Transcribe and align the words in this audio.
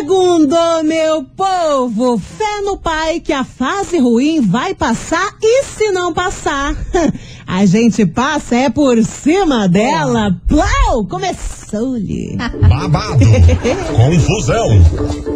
Segundo, 0.00 0.56
meu 0.82 1.24
povo, 1.36 2.16
fé 2.16 2.62
no 2.64 2.78
pai 2.78 3.20
que 3.20 3.34
a 3.34 3.44
fase 3.44 3.98
ruim 3.98 4.40
vai 4.40 4.74
passar 4.74 5.34
e 5.42 5.62
se 5.62 5.90
não 5.90 6.14
passar, 6.14 6.74
a 7.46 7.66
gente 7.66 8.06
passa 8.06 8.56
é 8.56 8.70
por 8.70 8.96
cima 9.04 9.68
dela. 9.68 10.34
Plau! 10.48 11.04
Começou-lhe. 11.06 12.34
Babado, 12.66 13.26
confusão 13.94 14.68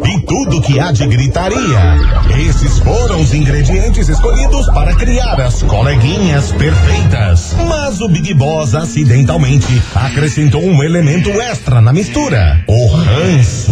e 0.03 0.25
tudo 0.25 0.61
que 0.63 0.79
há 0.79 0.91
de 0.91 1.05
gritaria. 1.05 1.99
Esses 2.49 2.79
foram 2.79 3.21
os 3.21 3.35
ingredientes 3.35 4.09
escolhidos 4.09 4.65
para 4.73 4.95
criar 4.95 5.39
as 5.41 5.61
coleguinhas 5.61 6.51
perfeitas. 6.53 7.53
Mas 7.69 8.01
o 8.01 8.07
Big 8.07 8.33
Boss 8.33 8.73
acidentalmente 8.73 9.79
acrescentou 9.93 10.63
um 10.63 10.83
elemento 10.83 11.29
extra 11.29 11.79
na 11.79 11.93
mistura: 11.93 12.65
o 12.67 12.87
ranço. 12.87 13.71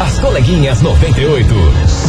As 0.00 0.18
coleguinhas 0.18 0.80
98. 0.82 1.54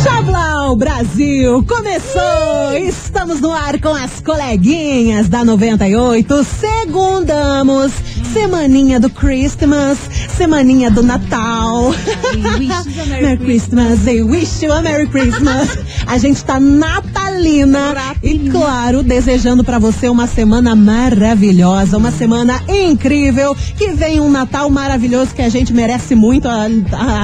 Chablau 0.03 0.75
Brasil 0.75 1.63
começou! 1.63 2.77
Estamos 2.77 3.39
no 3.39 3.51
ar 3.51 3.79
com 3.79 3.93
as 3.93 4.19
coleguinhas 4.19 5.29
da 5.29 5.43
98. 5.43 6.43
Segundamos, 6.43 7.91
semaninha 8.33 8.99
do 8.99 9.09
Christmas, 9.09 9.97
semaninha 10.35 10.89
do 10.89 11.03
Natal. 11.03 11.93
Merry 13.09 13.37
Christmas, 13.37 14.07
I 14.07 14.23
wish 14.23 14.65
you 14.65 14.71
a 14.71 14.81
Merry 14.81 15.07
Christmas. 15.07 15.77
A 16.07 16.17
gente 16.17 16.43
tá 16.43 16.59
natalina 16.59 17.93
e 18.21 18.49
claro, 18.49 19.03
desejando 19.03 19.63
pra 19.63 19.77
você 19.77 20.07
uma 20.09 20.27
semana 20.27 20.75
maravilhosa, 20.75 21.97
uma 21.97 22.11
semana 22.11 22.61
incrível, 22.67 23.55
que 23.77 23.89
venha 23.91 24.21
um 24.21 24.31
Natal 24.31 24.69
maravilhoso 24.69 25.35
que 25.35 25.41
a 25.41 25.49
gente 25.49 25.73
merece 25.73 26.15
muito, 26.15 26.47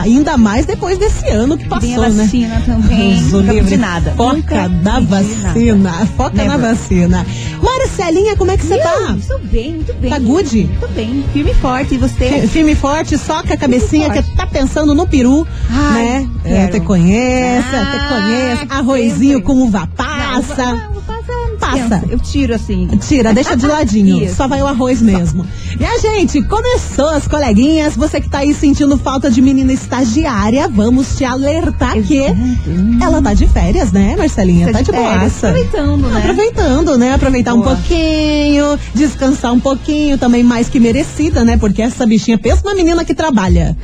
ainda 0.03 0.37
mais 0.37 0.48
depois 0.65 0.97
desse 0.97 1.27
ano 1.29 1.57
que 1.57 1.63
Tem 1.67 1.69
passou, 1.69 2.03
a 2.03 2.09
né? 2.09 2.23
vacina 2.23 2.61
também. 2.65 3.15
Deus 3.19 3.33
o 3.33 3.37
Nunca 3.37 3.53
livre. 3.53 3.69
pedi 3.69 3.77
nada. 3.77 4.13
Foca 4.17 4.33
Nunca 4.35 4.67
na 4.69 4.99
vacina. 4.99 5.75
nada. 5.75 6.05
Foca 6.17 6.35
na 6.43 6.57
Never. 6.57 6.59
vacina. 6.75 7.25
Marcelinha, 7.61 8.35
como 8.35 8.51
é 8.51 8.57
que 8.57 8.65
você 8.65 8.77
tá? 8.77 9.15
Estou 9.19 9.39
bem, 9.39 9.73
muito 9.75 9.93
bem. 9.95 10.09
Tá 10.09 10.19
good? 10.19 10.69
Tô 10.79 10.87
bem, 10.87 11.23
firme 11.33 11.51
e 11.51 11.55
forte. 11.55 11.95
E 11.95 11.97
você? 11.97 12.29
Fi- 12.41 12.47
Firme 12.47 12.71
e 12.71 12.75
forte, 12.75 13.17
soca 13.17 13.53
a 13.53 13.57
cabecinha 13.57 14.09
que 14.09 14.23
tá 14.35 14.45
pensando 14.47 14.95
no 14.95 15.05
peru, 15.07 15.45
Ai, 15.69 16.03
né? 16.03 16.29
quero. 16.43 16.55
É, 16.55 16.67
te 16.67 16.79
conhece, 16.79 17.67
Ah, 17.75 17.85
te 17.85 18.13
conhece. 18.13 18.65
Arrozinho 18.69 19.37
sempre. 19.37 19.41
com 19.43 19.53
uva 19.63 19.87
passa. 19.95 20.65
não, 20.73 20.93
não 20.95 20.98
passa. 21.71 22.03
Eu 22.09 22.19
tiro 22.19 22.53
assim. 22.53 22.87
Tira, 22.97 23.33
deixa 23.33 23.55
de 23.55 23.65
ladinho. 23.65 24.23
Isso. 24.23 24.35
Só 24.35 24.47
vai 24.47 24.61
o 24.61 24.67
arroz 24.67 25.01
mesmo. 25.01 25.45
E 25.79 25.85
a 25.85 25.97
gente, 25.97 26.41
começou 26.43 27.09
as 27.09 27.27
coleguinhas. 27.27 27.95
Você 27.95 28.19
que 28.19 28.29
tá 28.29 28.39
aí 28.39 28.53
sentindo 28.53 28.97
falta 28.97 29.29
de 29.29 29.41
menina 29.41 29.71
estagiária, 29.71 30.67
vamos 30.67 31.17
te 31.17 31.25
alertar 31.25 32.01
que 32.01 32.23
ela 33.01 33.21
tá 33.21 33.33
de 33.33 33.47
férias, 33.47 33.91
né, 33.91 34.15
Marcelinha? 34.17 34.71
Tá 34.71 34.81
de 34.81 34.91
férias, 34.91 35.19
boaça. 35.19 35.49
Aproveitando, 35.49 36.07
né? 36.09 36.19
Aproveitando, 36.19 36.97
né? 36.97 37.13
Aproveitar 37.13 37.53
um 37.53 37.61
Boa. 37.61 37.75
pouquinho, 37.75 38.79
descansar 38.93 39.53
um 39.53 39.59
pouquinho, 39.59 40.17
também 40.17 40.43
mais 40.43 40.69
que 40.69 40.79
merecida, 40.79 41.43
né? 41.43 41.57
Porque 41.57 41.81
essa 41.81 42.05
bichinha, 42.05 42.37
pensa 42.37 42.61
numa 42.63 42.75
menina 42.75 43.03
que 43.05 43.13
trabalha. 43.13 43.75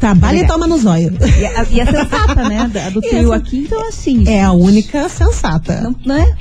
Trabalha 0.00 0.38
e 0.38 0.46
toma 0.46 0.66
no 0.66 0.78
zóio. 0.78 1.12
E 1.38 1.44
a, 1.44 1.66
e 1.70 1.80
a 1.80 1.86
sensata, 1.86 2.48
né? 2.48 2.70
Da, 2.72 2.88
do 2.88 3.02
trio 3.04 3.34
aqui, 3.34 3.58
então 3.58 3.86
assim. 3.86 4.26
É 4.26 4.42
a 4.42 4.50
única 4.50 5.08
sensata. 5.10 5.82
Não, 5.82 5.94
não 6.06 6.16
é? 6.16 6.34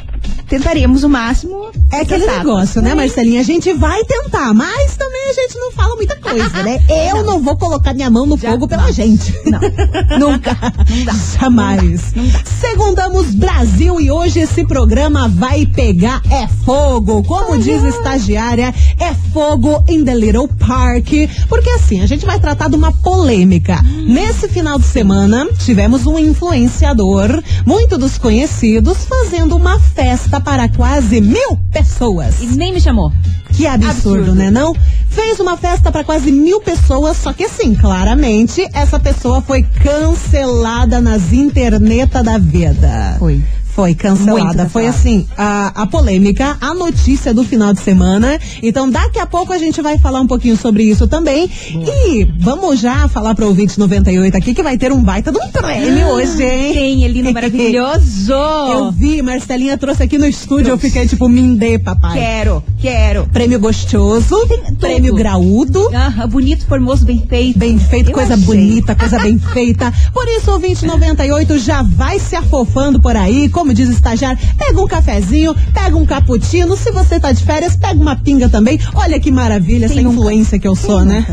Tentaríamos 0.50 1.04
o 1.04 1.10
máximo. 1.10 1.70
É 1.92 2.02
aquele 2.02 2.22
sensata. 2.22 2.40
negócio, 2.40 2.82
né, 2.82 2.96
Marcelinha? 2.96 3.42
A 3.42 3.44
gente 3.44 3.72
vai 3.74 4.04
tentar, 4.04 4.54
mas 4.54 4.96
também 4.96 5.30
a 5.30 5.34
gente 5.34 5.58
não 5.58 5.72
fala 5.72 5.96
muita 5.96 6.16
coisa, 6.16 6.64
né? 6.64 6.80
Eu 7.10 7.24
não, 7.24 7.40
vou 7.40 7.56
colocar 7.58 7.94
minha 7.94 8.10
mão 8.10 8.26
no 8.26 8.38
fogo 8.38 8.68
pela 8.68 8.92
gente. 8.92 9.34
Não. 9.46 9.60
Nunca. 10.20 10.58
Não 10.90 11.06
dá. 11.06 11.14
Jamais. 11.40 12.14
Segundamos 12.60 13.34
Brasil 13.34 14.00
e 14.02 14.12
hoje 14.12 14.40
esse 14.40 14.66
programa 14.66 15.28
vai 15.28 15.66
pegar 15.66 16.22
é 16.30 16.48
fogo. 16.66 17.24
Como 17.24 17.58
diz 17.58 17.84
a 17.84 17.90
estagiária, 17.90 18.74
é 19.00 19.14
fogo 19.32 19.84
in 19.88 20.04
the 20.04 20.16
little 20.16 20.48
park. 20.48 21.08
Porque 21.48 21.70
assim, 21.72 22.02
a 22.02 22.08
gente 22.08 22.26
vai 22.26 22.40
tratar 22.40 22.70
de 22.70 22.76
uma 22.76 22.92
polêmica. 22.92 23.82
Nesse 24.08 24.48
final 24.48 24.80
de 24.80 24.86
semana, 24.86 25.48
tivemos 25.60 26.06
um 26.06 26.18
influenciador, 26.18 27.44
muito 27.66 27.98
dos 27.98 28.18
conhecidos, 28.18 29.06
fazendo 29.06 29.56
uma 29.56 29.80
festa 29.80 30.39
para 30.40 30.70
quase 30.70 31.22
mil 31.22 31.58
pessoas. 31.72 32.40
E 32.42 32.46
nem 32.48 32.74
me 32.74 32.80
chamou. 32.82 33.12
Que 33.54 33.68
absurdo, 33.68 33.90
Absurdo. 33.90 34.36
né? 34.36 34.50
Não? 34.52 34.76
Fez 35.10 35.40
uma 35.40 35.58
festa 35.58 35.92
para 35.92 36.04
quase 36.04 36.32
mil 36.32 36.62
pessoas, 36.62 37.18
só 37.18 37.34
que 37.34 37.44
assim, 37.44 37.76
claramente, 37.76 38.66
essa 38.74 39.00
pessoa 39.00 39.42
foi 39.42 39.64
cancelada 39.64 41.02
nas 41.02 41.34
interneta 41.34 42.24
da 42.24 42.38
vida. 42.38 43.16
Foi. 43.20 43.44
Foi 43.80 43.96
cancelada. 43.96 44.68
Foi 44.68 44.88
assim, 44.88 45.26
a, 45.38 45.84
a 45.84 45.88
polêmica, 45.88 46.58
a 46.60 46.74
notícia 46.74 47.34
do 47.34 47.46
final 47.46 47.74
de 47.74 47.80
semana. 47.80 48.38
Então, 48.62 48.90
daqui 48.90 49.18
a 49.20 49.26
pouco 49.26 49.54
a 49.54 49.58
gente 49.58 49.82
vai 49.82 49.98
falar 49.98 50.20
um 50.20 50.28
pouquinho 50.28 50.58
sobre 50.58 50.84
isso 50.84 51.08
também. 51.08 51.50
E 51.72 52.26
vamos 52.40 52.80
já 52.80 53.08
falar 53.08 53.34
pro 53.36 53.48
ouvinte 53.48 53.80
98 53.80 54.36
aqui 54.36 54.54
que 54.54 54.62
vai 54.62 54.78
ter 54.78 54.92
um 54.92 55.02
baita 55.02 55.32
de 55.32 55.38
um 55.38 55.48
prêmio 55.50 56.08
hoje, 56.08 56.44
hein? 56.44 56.74
Tem, 56.74 57.08
lindo, 57.08 57.32
maravilhoso. 57.34 58.34
Eu 58.34 58.92
vi, 58.92 59.22
Marcelinha 59.22 59.78
trouxe 59.78 60.04
aqui 60.04 60.18
no 60.18 60.26
estúdio, 60.26 60.72
eu 60.72 60.78
fiquei 60.78 61.08
tipo, 61.08 61.30
mindê, 61.30 61.80
papai. 61.80 62.20
Quero, 62.20 62.64
quero. 62.80 63.28
Prêmio 63.32 63.60
gostoso, 63.60 64.36
prêmio 64.80 65.16
graúdo. 65.16 65.90
Ah, 65.94 66.28
bonito, 66.28 66.66
formoso, 66.68 67.06
bem 67.06 67.24
feito. 67.28 67.58
Bem 67.58 67.80
feito, 67.80 68.10
Eu 68.10 68.14
coisa 68.14 68.34
achei. 68.34 68.46
bonita, 68.46 68.94
coisa 68.94 69.20
bem 69.20 69.40
feita. 69.54 69.94
Por 70.14 70.28
isso, 70.28 70.52
o 70.52 70.60
2098 70.60 71.58
já 71.60 71.82
vai 71.82 72.20
se 72.20 72.36
afofando 72.36 73.02
por 73.02 73.16
aí. 73.16 73.48
Como 73.70 73.78
diz 73.78 73.88
o 73.88 73.92
estagiário, 73.92 74.40
pega 74.58 74.82
um 74.82 74.88
cafezinho, 74.88 75.56
pega 75.72 75.96
um 75.96 76.04
cappuccino. 76.04 76.76
Se 76.76 76.92
você 76.92 77.20
tá 77.20 77.32
de 77.32 77.44
férias, 77.44 77.76
pega 77.76 78.02
uma 78.02 78.16
pinga 78.16 78.50
também. 78.50 78.80
Olha 78.96 79.20
que 79.20 79.30
maravilha 79.30 79.86
essa 79.86 79.94
Quem 79.94 80.06
nunca? 80.06 80.16
influência 80.16 80.58
que 80.58 80.68
eu 80.68 80.76
sou, 80.76 81.06
né? 81.06 81.24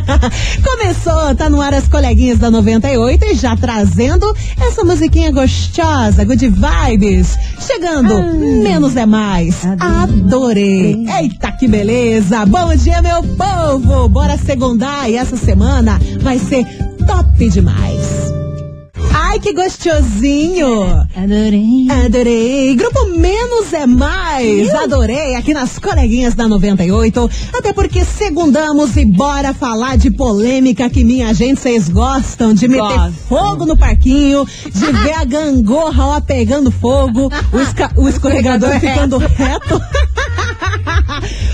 Começou, 0.64 1.34
tá 1.34 1.50
no 1.50 1.60
ar 1.60 1.74
as 1.74 1.86
coleguinhas 1.86 2.38
da 2.38 2.50
98 2.50 3.22
e 3.26 3.34
já 3.34 3.54
trazendo 3.54 4.34
essa 4.58 4.82
musiquinha 4.82 5.30
gostosa, 5.30 6.24
good 6.24 6.48
vibes. 6.48 7.36
Chegando, 7.60 8.14
menos 8.62 8.96
é 8.96 9.04
mais. 9.04 9.54
Adorei. 9.78 11.04
Eita, 11.20 11.52
que 11.52 11.68
beleza. 11.68 12.46
Bom 12.46 12.74
dia, 12.76 13.02
meu 13.02 13.22
povo. 13.22 14.08
Bora 14.08 14.38
segundar 14.38 15.10
e 15.10 15.16
essa 15.16 15.36
semana 15.36 16.00
vai 16.22 16.38
ser 16.38 16.64
top 17.06 17.46
demais. 17.50 18.13
Ai, 19.34 19.40
que 19.40 19.52
gostosinho. 19.52 20.84
Adorei. 21.16 21.88
Adorei. 22.06 22.76
Grupo 22.76 23.06
Menos 23.18 23.72
é 23.72 23.84
Mais. 23.84 24.72
Adorei 24.72 25.34
aqui 25.34 25.52
nas 25.52 25.76
coleguinhas 25.76 26.34
da 26.36 26.46
98. 26.46 27.28
Até 27.52 27.72
porque 27.72 28.04
segundamos 28.04 28.96
e 28.96 29.04
bora 29.04 29.52
falar 29.52 29.96
de 29.98 30.12
polêmica 30.12 30.88
que 30.88 31.02
minha 31.02 31.34
gente, 31.34 31.58
vocês 31.60 31.88
gostam 31.88 32.54
de 32.54 32.68
meter 32.68 32.84
Gosto. 32.96 33.12
fogo 33.28 33.66
no 33.66 33.76
parquinho, 33.76 34.46
de 34.72 34.92
ver 35.02 35.14
a 35.14 35.24
gangorra 35.24 36.06
ó 36.06 36.20
pegando 36.20 36.70
fogo, 36.70 37.28
o, 37.52 37.58
esca- 37.58 37.90
o 37.96 38.08
escorregador 38.08 38.78
ficando 38.78 39.18
reto. 39.18 39.80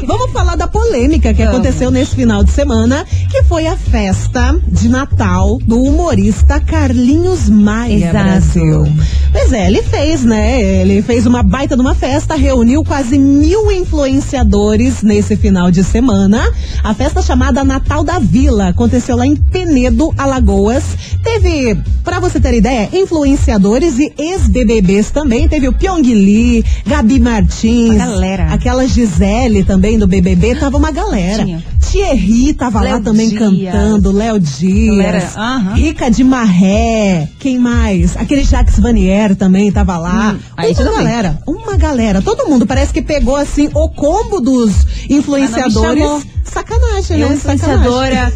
Vamos 0.06 0.32
falar 0.32 0.56
da 0.56 0.66
polêmica 0.66 1.32
que 1.34 1.42
aconteceu 1.42 1.90
nesse 1.90 2.14
final 2.16 2.42
de 2.42 2.50
semana, 2.50 3.04
que 3.30 3.42
foi 3.44 3.66
a 3.66 3.76
festa 3.76 4.58
de 4.68 4.88
Natal 4.88 5.58
do 5.66 5.80
humorista 5.82 6.58
Carlinhos 6.60 7.48
Maia 7.48 8.08
Exato. 8.08 8.12
Brasil. 8.24 8.86
Pois 9.32 9.52
é, 9.52 9.66
ele 9.68 9.82
fez, 9.82 10.24
né? 10.24 10.60
Ele 10.62 11.02
fez 11.02 11.26
uma 11.26 11.42
baita 11.42 11.76
de 11.76 11.82
uma 11.82 11.94
festa, 11.94 12.34
reuniu 12.34 12.82
quase 12.82 13.18
mil 13.18 13.70
influenciadores 13.70 15.02
nesse 15.02 15.36
final 15.36 15.70
de 15.70 15.84
semana. 15.84 16.50
A 16.82 16.94
festa 16.94 17.22
chamada 17.22 17.62
Natal 17.64 18.02
da 18.02 18.18
Vila 18.18 18.68
aconteceu 18.68 19.16
lá 19.16 19.26
em 19.26 19.36
Penedo, 19.36 20.12
Alagoas. 20.18 20.82
Teve, 21.22 21.76
pra 22.02 22.18
você 22.18 22.40
ter 22.40 22.54
ideia, 22.54 22.88
influenciadores 22.92 23.98
e 23.98 24.12
ex-BBBs 24.18 25.10
também. 25.10 25.46
Teve 25.48 25.68
o 25.68 25.72
Pyong 25.72 26.02
Lee, 26.02 26.64
Gabi 26.86 27.20
Martins, 27.20 27.90
Uma 27.94 28.06
galera. 28.06 28.44
aquela 28.52 28.86
Gisele 28.86 29.62
também 29.64 29.89
do 29.98 30.06
BBB. 30.06 30.56
Tava 30.56 30.76
uma 30.76 30.90
galera. 30.90 31.44
Tinha. 31.44 31.62
Thierry 31.90 32.54
tava 32.54 32.78
lá 32.78 32.84
Léo 32.90 33.00
também 33.00 33.28
Dias. 33.30 33.40
cantando, 33.40 34.12
Léo 34.12 34.38
Dias, 34.38 35.36
aham. 35.36 35.74
Rica 35.74 36.10
de 36.10 36.22
Marré, 36.22 37.28
quem 37.38 37.58
mais? 37.58 38.16
Aquele 38.16 38.44
Jacques 38.44 38.78
Vanier 38.78 39.34
também 39.34 39.70
tava 39.72 39.96
lá. 39.98 40.32
Hum, 40.34 40.38
aí 40.56 40.72
uma 40.72 40.84
galera, 40.92 41.38
uma 41.46 41.76
galera. 41.76 42.22
Todo 42.22 42.48
mundo 42.48 42.66
parece 42.66 42.92
que 42.92 43.02
pegou 43.02 43.36
assim 43.36 43.68
o 43.74 43.88
combo 43.88 44.40
dos 44.40 44.70
influenciadores. 45.08 46.26
Sacanagem, 46.42 47.20
Eu, 47.20 47.28
né? 47.28 47.34
influenciadora. 47.34 48.32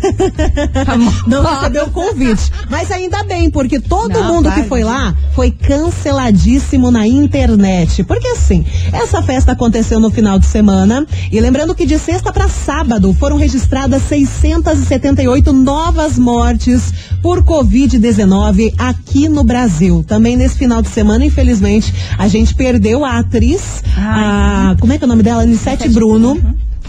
Não 1.26 1.42
recebeu 1.42 1.86
o 1.86 1.90
convite. 1.90 2.52
Mas 2.70 2.90
ainda 2.92 3.24
bem, 3.24 3.50
porque 3.50 3.80
todo 3.80 4.12
Não, 4.12 4.34
mundo 4.34 4.48
vai, 4.50 4.62
que 4.62 4.68
foi 4.68 4.84
lá 4.84 5.14
foi 5.34 5.50
canceladíssimo 5.50 6.90
na 6.90 7.06
internet. 7.06 8.04
Porque 8.04 8.28
assim, 8.28 8.64
essa 8.92 9.20
festa 9.22 9.52
aconteceu 9.52 9.98
no 9.98 10.10
final 10.10 10.38
de 10.38 10.46
semana. 10.46 11.04
E 11.32 11.40
lembrando 11.40 11.74
que 11.74 11.86
de 11.86 11.98
sexta 11.98 12.32
para 12.32 12.48
sábado 12.48 13.12
foram 13.18 13.36
registradas 13.44 14.02
678 14.04 15.52
novas 15.52 16.18
mortes 16.18 16.94
por 17.20 17.42
Covid-19 17.44 18.72
aqui 18.78 19.28
no 19.28 19.44
Brasil. 19.44 20.02
Também 20.02 20.34
nesse 20.34 20.56
final 20.56 20.80
de 20.80 20.88
semana, 20.88 21.26
infelizmente, 21.26 21.92
a 22.16 22.26
gente 22.26 22.54
perdeu 22.54 23.04
a 23.04 23.18
atriz, 23.18 23.84
Ai. 23.94 24.72
a, 24.72 24.76
como 24.80 24.94
é 24.94 24.98
que 24.98 25.04
é 25.04 25.06
o 25.06 25.08
nome 25.08 25.22
dela? 25.22 25.42
Anissete. 25.42 25.90
Bruno. 25.90 26.40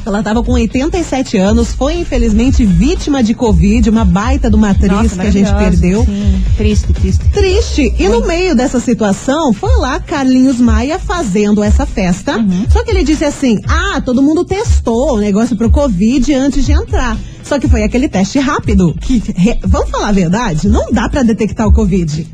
Ela 0.06 0.19
estava 0.19 0.44
com 0.44 0.52
87 0.54 1.38
anos, 1.38 1.74
foi 1.74 1.96
infelizmente 1.96 2.63
vítima 2.66 3.24
de 3.24 3.34
Covid, 3.34 3.90
uma 3.90 4.06
baita 4.06 4.50
de 4.50 4.56
uma 4.56 4.69
atriz 4.69 4.92
Nossa, 4.92 5.16
que 5.16 5.28
a 5.28 5.31
gente 5.31 5.54
perdeu. 5.56 6.06
Sim, 6.06 6.44
triste, 6.57 6.94
triste. 6.94 7.25
Triste. 7.31 7.94
E 8.00 8.07
no 8.07 8.25
meio 8.25 8.56
dessa 8.56 8.80
situação, 8.80 9.52
foi 9.54 9.75
lá 9.80 10.00
Carlinhos 10.00 10.57
Maia 10.60 11.00
fazendo 11.00 11.63
essa 11.63 11.86
festa. 11.86 12.38
Uhum. 12.38 12.66
Só 12.72 12.84
que 12.84 12.92
ele 12.92 13.04
disse 13.04 13.25
assim: 13.25 13.60
ah, 13.68 14.00
todo 14.02 14.22
mundo 14.22 14.46
testou 14.46 15.16
o 15.16 15.18
negócio 15.19 15.56
pro 15.56 15.69
Covid 15.72 16.34
antes 16.34 16.66
de 16.66 16.72
entrar. 16.72 17.18
Só 17.44 17.60
que 17.60 17.68
foi 17.68 17.84
aquele 17.84 18.08
teste 18.08 18.40
rápido. 18.40 18.94
Que, 19.01 19.22
re- 19.36 19.60
vamos 19.63 19.90
falar 19.90 20.10
a 20.10 20.12
verdade? 20.12 20.68
Não 20.68 20.92
dá 20.92 21.08
pra 21.10 21.24
detectar 21.24 21.68
o 21.68 21.74
Covid. 21.74 22.28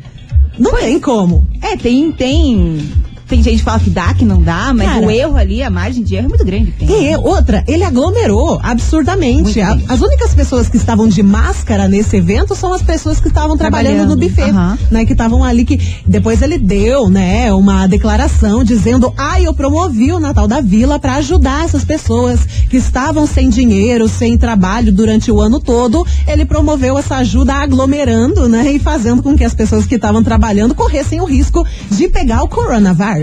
Não 0.60 0.74
tem 0.76 1.00
como. 1.00 1.48
É, 1.62 1.76
tem, 1.78 2.12
tem. 2.12 2.90
Tem 3.32 3.42
gente 3.42 3.60
que 3.60 3.64
fala 3.64 3.80
que 3.80 3.90
dá, 3.90 4.14
que 4.14 4.26
não 4.26 4.42
dá, 4.42 4.74
mas 4.74 4.88
Cara. 4.90 5.06
o 5.06 5.10
erro 5.10 5.38
ali, 5.38 5.64
a 5.64 5.70
margem 5.70 6.04
de 6.04 6.16
erro 6.16 6.26
é 6.26 6.28
muito 6.28 6.44
grande. 6.44 6.72
Tem. 6.74 7.14
E 7.14 7.16
outra, 7.16 7.64
ele 7.66 7.82
aglomerou 7.84 8.60
absurdamente. 8.62 9.62
A- 9.62 9.78
as 9.88 10.02
únicas 10.02 10.34
pessoas 10.36 10.68
que 10.68 10.76
estavam 10.76 11.08
de 11.08 11.24
máscara 11.24 11.88
nesse 11.88 12.18
evento 12.18 12.54
são 12.56 12.74
as 12.74 12.82
pessoas 12.82 13.22
que 13.22 13.30
estavam 13.30 13.56
trabalhando, 13.58 14.10
no 14.10 14.18
Trabalhando, 14.18 14.30
buffet, 14.30 14.50
aham. 14.52 14.78
né? 14.92 15.06
Que 15.06 15.14
estavam 15.14 15.44
ali 15.46 15.64
que 15.64 15.80
depois 16.06 16.42
ele 16.42 16.58
deu, 16.58 17.10
né, 17.10 17.54
uma 17.54 17.88
declaração 17.88 18.66
dizendo: 18.66 19.14
"Ah, 19.18 19.40
eu 19.42 19.54
promovi 19.54 20.12
o 20.12 20.20
Natal 20.20 20.46
da 20.46 20.60
Vila 20.60 21.00
para 21.00 21.16
ajudar 21.16 21.64
essas 21.64 21.86
pessoas 21.86 22.42
que 22.70 22.76
estavam 22.76 23.26
sem 23.26 23.50
dinheiro, 23.50 24.10
sem 24.10 24.38
trabalho 24.38 24.92
durante 24.92 25.32
o 25.32 25.40
ano 25.40 25.58
todo". 25.60 26.06
Ele 26.28 26.44
promoveu 26.44 26.98
essa 26.98 27.16
ajuda 27.16 27.54
aglomerando, 27.54 28.50
né, 28.50 28.74
e 28.74 28.78
fazendo 28.80 29.24
com 29.24 29.38
que 29.38 29.44
as 29.46 29.54
pessoas 29.54 29.86
que 29.86 29.96
estavam 29.96 30.22
trabalhando 30.22 30.76
corressem 30.76 31.22
o 31.22 31.26
risco 31.26 31.66
de 31.90 32.10
pegar 32.10 32.44
o 32.44 32.48
coronavírus. 32.50 33.21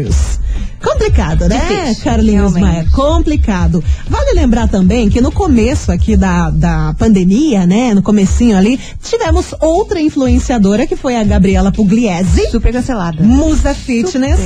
Complicado, 0.83 1.49
né, 1.49 1.59
Difícil, 1.69 2.05
Carlinhos 2.05 2.55
realmente. 2.55 2.77
Maia? 2.77 2.91
complicado. 2.95 3.83
Vale 4.09 4.33
lembrar 4.33 4.69
também 4.69 5.09
que 5.09 5.21
no 5.21 5.33
começo 5.33 5.91
aqui 5.91 6.17
da, 6.17 6.51
da 6.51 6.95
pandemia, 6.97 7.67
né, 7.67 7.93
no 7.95 8.01
comecinho 8.03 8.57
ali, 8.57 8.79
tivemos 9.03 9.53
outra 9.61 10.01
influenciadora 10.01 10.87
que 10.87 10.95
foi 10.95 11.17
a 11.17 11.25
Gabriela 11.25 11.73
Pugliese, 11.73 12.49
Super 12.51 12.73
cancelada. 12.73 13.23
Musa 13.23 13.75
Fitness. 13.75 14.39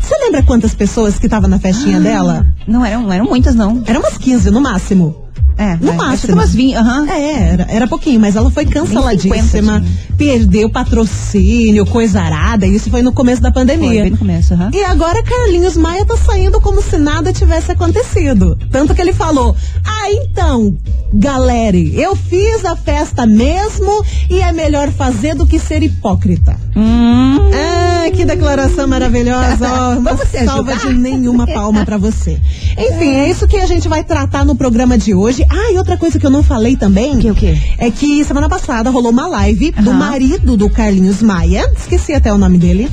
Você 0.00 0.16
lembra 0.24 0.42
quantas 0.44 0.74
pessoas 0.74 1.18
que 1.18 1.26
estavam 1.26 1.48
na 1.50 1.58
festinha 1.58 1.96
Ah. 1.96 2.00
dela? 2.00 2.46
Não 2.68 2.84
eram, 2.84 3.02
não 3.02 3.12
eram 3.12 3.24
muitas, 3.24 3.54
não. 3.56 3.82
Eram 3.84 4.00
umas 4.00 4.16
15 4.16 4.48
no 4.50 4.60
máximo. 4.60 5.16
É, 5.60 5.76
No 5.76 5.92
é, 5.92 5.96
máximo. 5.96 6.12
acho 6.12 6.26
que 6.26 6.32
umas 6.32 6.54
20, 6.54 6.74
aham. 6.74 7.06
É, 7.10 7.48
era, 7.52 7.66
era 7.68 7.86
pouquinho, 7.86 8.18
mas 8.18 8.34
ela 8.34 8.50
foi 8.50 8.64
50 8.64 8.80
canceladíssima, 8.86 9.84
perdeu 10.16 10.70
patrocínio, 10.70 11.84
coisa 11.84 12.20
arada, 12.22 12.66
isso 12.66 12.88
foi 12.90 13.02
no 13.02 13.12
começo 13.12 13.42
da 13.42 13.52
Foi 13.52 13.60
pandemia. 13.62 14.02
bem 14.02 14.10
no 14.12 14.16
começo, 14.18 14.54
aham. 14.54 14.70
E 14.72 14.82
agora 14.84 15.22
Carlinhos 15.22 15.76
Maia 15.76 16.06
tá 16.06 16.16
saindo 16.16 16.60
como 16.62 16.82
se 16.82 16.96
nada 16.96 17.30
tivesse 17.32 17.70
acontecido. 17.72 18.56
Tanto 18.70 18.94
que 18.94 19.02
ele 19.02 19.12
falou: 19.12 19.54
Ah, 19.84 20.10
então, 20.10 20.74
galera, 21.12 21.76
eu 21.76 22.16
fiz 22.16 22.64
a 22.64 22.74
festa 22.74 23.26
mesmo 23.26 24.02
e 24.30 24.40
é 24.40 24.52
melhor 24.52 24.90
fazer 24.90 25.34
do 25.34 25.46
que 25.46 25.58
ser 25.58 25.82
hipócrita. 25.82 26.56
Hum, 26.74 27.36
Ah, 28.00 28.10
que 28.10 28.24
declaração 28.24 28.88
maravilhosa. 28.88 29.68
Vamos 30.00 30.28
se 30.28 30.44
salva 30.44 30.74
de 30.74 30.92
nenhuma 30.94 31.46
palma 31.46 31.84
pra 31.84 31.98
você. 31.98 32.40
Enfim, 32.78 33.16
é 33.16 33.28
isso 33.28 33.46
que 33.46 33.58
a 33.58 33.66
gente 33.66 33.88
vai 33.88 34.02
tratar 34.02 34.44
no 34.44 34.56
programa 34.56 34.96
de 34.96 35.14
hoje. 35.14 35.44
Ah, 35.50 35.70
e 35.72 35.76
outra 35.76 35.98
coisa 35.98 36.18
que 36.18 36.24
eu 36.24 36.30
não 36.30 36.42
falei 36.42 36.76
também. 36.76 37.16
O 37.16 37.20
quê, 37.20 37.30
o 37.30 37.34
quê? 37.34 37.58
É 37.76 37.90
que 37.90 38.24
semana 38.24 38.48
passada 38.48 38.88
rolou 38.88 39.10
uma 39.10 39.26
live 39.26 39.70
do 39.72 39.92
marido 39.92 40.56
do 40.56 40.70
Carlinhos 40.70 41.22
Maia. 41.22 41.70
Esqueci 41.76 42.14
até 42.14 42.32
o 42.32 42.38
nome 42.38 42.56
dele. 42.56 42.90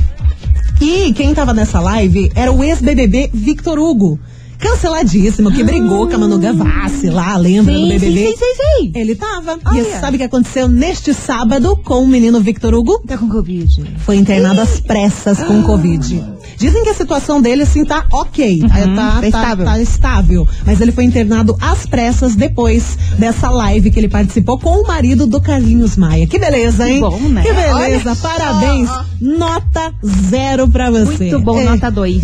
E 0.81 1.13
quem 1.13 1.33
tava 1.33 1.54
nessa 1.54 1.80
live 1.80 2.30
era 2.36 2.51
o 2.51 2.63
ex-BBB 2.63 3.31
Victor 3.33 3.80
Hugo. 3.80 4.19
Canceladíssimo, 4.59 5.51
que 5.51 5.63
brigou 5.63 6.07
com 6.07 6.15
a 6.15 6.18
Manu 6.18 6.39
Gavassi 6.39 7.09
lá, 7.09 7.38
lembra 7.38 7.74
do 7.74 7.80
sim, 7.80 7.92
sim, 7.92 8.00
BBB? 8.00 8.27
sim, 8.27 8.36
sim, 8.36 8.56
sim. 8.56 8.92
Ele 8.95 9.15
tava. 9.15 9.59
Ah, 9.63 9.77
e 9.77 9.83
sabe 10.00 10.15
o 10.15 10.19
que 10.19 10.25
aconteceu 10.25 10.68
neste 10.68 11.13
sábado 11.13 11.75
com 11.77 12.04
o 12.04 12.07
menino 12.07 12.39
Victor 12.39 12.74
Hugo? 12.74 13.00
Tá 13.07 13.18
com 13.18 13.30
Covid. 13.30 13.86
Foi 14.00 14.15
internado 14.15 14.62
às 14.62 14.80
pressas 14.80 15.44
com 15.44 15.62
Covid. 15.63 16.24
Dizem 16.57 16.83
que 16.83 16.89
a 16.89 16.94
situação 16.94 17.41
dele, 17.41 17.63
assim, 17.63 17.83
tá 17.85 18.05
ok. 18.11 18.61
Uhum, 18.61 18.67
É, 18.75 18.95
tá, 18.95 19.11
tá 19.11 19.19
tá- 19.21 19.27
estável. 19.27 19.65
tá 19.65 19.79
estável. 19.79 20.47
Mas 20.65 20.79
ele 20.81 20.91
foi 20.91 21.03
internado 21.03 21.57
às 21.61 21.85
pressas 21.85 22.35
depois 22.35 22.97
dessa 23.17 23.49
live 23.49 23.91
que 23.91 23.99
ele 23.99 24.07
participou 24.09 24.57
com 24.59 24.81
o 24.81 24.88
marido 24.88 25.27
do 25.27 25.39
Carlinhos 25.41 25.95
Maia. 25.97 26.25
Que 26.27 26.39
beleza, 26.39 26.89
hein? 26.89 26.99
bom, 27.01 27.19
né? 27.19 27.41
Que 27.44 27.53
beleza. 27.53 27.75
Olha 27.75 28.15
só. 28.15 28.27
Parabéns. 28.29 28.89
Nota 29.21 29.94
zero 30.29 30.67
pra 30.67 30.89
você. 30.91 31.25
Muito 31.31 31.39
bom, 31.39 31.59
É. 31.59 31.63
nota 31.65 31.89
2. 31.91 32.23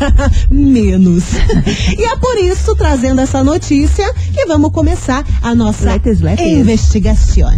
Menos. 0.50 1.24
e 1.98 2.04
é 2.04 2.16
por 2.16 2.36
isso, 2.38 2.74
trazendo 2.76 3.20
essa 3.20 3.42
notícia, 3.44 4.12
que 4.32 4.44
vamos 4.46 4.70
começar 4.72 5.24
a 5.42 5.54
nossa 5.54 5.84
Letes, 5.92 6.20
letes. 6.20 6.44
investigação. 6.46 7.50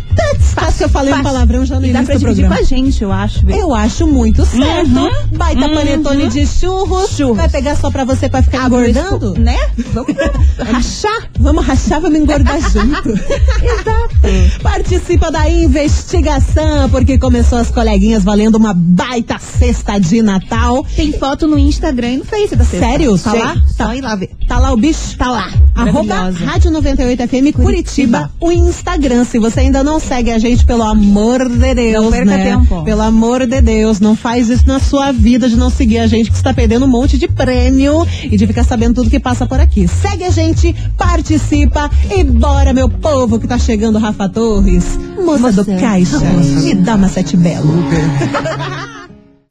que 0.77 0.83
eu 0.83 0.89
falei 0.89 1.13
um 1.13 1.23
palavrão 1.23 1.65
já 1.65 1.79
no 1.79 1.85
E 1.85 1.93
dá 1.93 2.03
pra 2.03 2.15
do 2.15 2.19
dividir 2.19 2.45
programa. 2.47 2.55
com 2.55 2.61
a 2.61 2.65
gente, 2.65 3.01
eu 3.03 3.11
acho. 3.11 3.45
viu? 3.45 3.55
Eu 3.57 3.73
acho 3.73 4.07
muito 4.07 4.45
certo. 4.45 4.89
Uhum. 4.89 5.09
Baita 5.37 5.67
Uhum. 5.67 5.73
panetone 5.73 6.27
de 6.27 6.45
churros. 6.45 7.09
Churros. 7.11 7.37
Vai 7.37 7.49
pegar 7.49 7.75
só 7.75 7.89
pra 7.89 8.03
você 8.03 8.27
pra 8.27 8.41
ficar 8.41 8.63
o 8.63 8.65
engordando? 8.67 9.35
Né? 9.39 9.57
Vamos 9.93 10.13
rachar. 10.59 11.29
Vamos 11.39 11.65
rachar, 11.65 12.01
vamos 12.01 12.19
engordar 12.19 12.59
junto. 12.59 13.09
Exato. 13.63 14.61
Participa 14.61 15.31
da 15.31 15.49
investigação, 15.49 16.89
porque 16.89 17.17
começou 17.17 17.57
as 17.57 17.69
coleguinhas 17.71 18.23
valendo 18.23 18.55
uma 18.55 18.73
baita 18.73 19.37
cesta 19.39 19.97
de 19.99 20.21
Natal. 20.21 20.85
Tem 20.95 21.13
foto 21.13 21.47
no 21.47 21.57
Instagram 21.57 22.11
e 22.13 22.17
no 22.17 22.25
Face 22.25 22.55
da 22.55 22.63
sexta. 22.65 22.85
Sério? 22.87 23.17
Tá 23.17 23.31
Gente, 23.31 23.43
lá? 23.43 23.55
Só 23.67 23.85
Tá. 23.85 23.95
ir 23.95 24.01
lá 24.01 24.15
ver. 24.15 24.31
Tá 24.47 24.57
lá 24.59 24.71
o 24.73 24.77
bicho? 24.77 25.17
Tá 25.17 25.29
lá. 25.31 25.49
Arroba. 25.75 26.31
Rádio 26.31 26.71
98 26.71 27.21
FM 27.27 27.53
Curitiba. 27.53 27.63
Curitiba. 27.63 28.31
o 28.39 28.51
Instagram. 28.51 29.23
Se 29.25 29.39
você 29.39 29.61
ainda 29.61 29.83
não 29.83 29.99
segue 30.05 30.31
a 30.31 30.37
gente, 30.37 30.65
pelo 30.65 30.83
amor 30.83 31.47
de 31.49 31.73
Deus, 31.75 32.03
Não 32.03 32.11
perca 32.11 32.37
né? 32.37 32.43
tempo. 32.43 32.83
Pelo 32.83 33.01
amor 33.01 33.45
de 33.45 33.61
Deus, 33.61 33.99
não 33.99 34.15
faz 34.15 34.49
isso 34.49 34.67
na 34.67 34.79
sua 34.79 35.11
vida 35.11 35.49
de 35.49 35.55
não 35.55 35.69
seguir 35.69 35.99
a 35.99 36.07
gente, 36.07 36.29
que 36.29 36.37
você 36.37 36.43
tá 36.43 36.53
perdendo 36.53 36.85
um 36.85 36.89
monte 36.89 37.17
de 37.17 37.27
prêmio 37.27 38.05
e 38.23 38.37
de 38.37 38.47
ficar 38.47 38.63
sabendo 38.63 38.95
tudo 38.95 39.09
que 39.09 39.19
passa 39.19 39.45
por 39.45 39.59
aqui. 39.59 39.87
Segue 39.87 40.23
a 40.23 40.29
gente, 40.31 40.73
participa 40.97 41.89
e 42.15 42.23
bora, 42.23 42.73
meu 42.73 42.87
povo, 42.89 43.39
que 43.39 43.47
tá 43.47 43.57
chegando 43.57 43.97
Rafa 43.97 44.29
Torres. 44.29 44.97
Moça, 45.23 45.51
do 45.51 45.65
Moça. 45.69 45.75
Caixa, 45.79 46.19
me 46.19 46.75
dá 46.75 46.95
uma 46.95 47.07
sete 47.07 47.35
belo. 47.35 47.73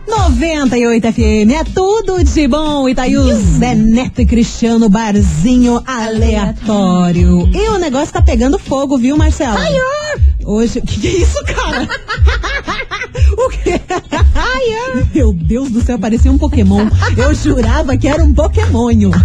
98 0.07 1.13
FM, 1.13 1.51
é 1.59 1.65
tudo 1.65 2.23
de 2.23 2.47
bom. 2.47 2.87
Itaú, 2.89 3.33
Zé 3.59 3.75
Neto 3.75 4.21
e 4.21 4.27
Cristiano, 4.27 4.89
barzinho 4.89 5.83
aleatório. 5.87 7.49
E 7.53 7.69
o 7.71 7.79
negócio 7.79 8.13
tá 8.13 8.21
pegando 8.21 8.59
fogo, 8.59 8.99
viu, 8.99 9.17
Marcelo? 9.17 9.57
Hoje, 10.45 10.81
que 10.81 11.01
que 11.01 11.09
é 11.09 11.11
isso, 11.19 11.43
cara? 11.45 11.89
o 13.37 13.49
quê? 13.51 13.81
Meu 15.15 15.33
Deus 15.33 15.71
do 15.71 15.81
céu, 15.81 15.99
parecia 15.99 16.31
um 16.31 16.39
Pokémon. 16.39 16.89
Eu 17.17 17.35
jurava 17.35 17.97
que 17.97 18.09
era 18.09 18.23
um 18.23 18.35
Pokémonho. 18.35 19.11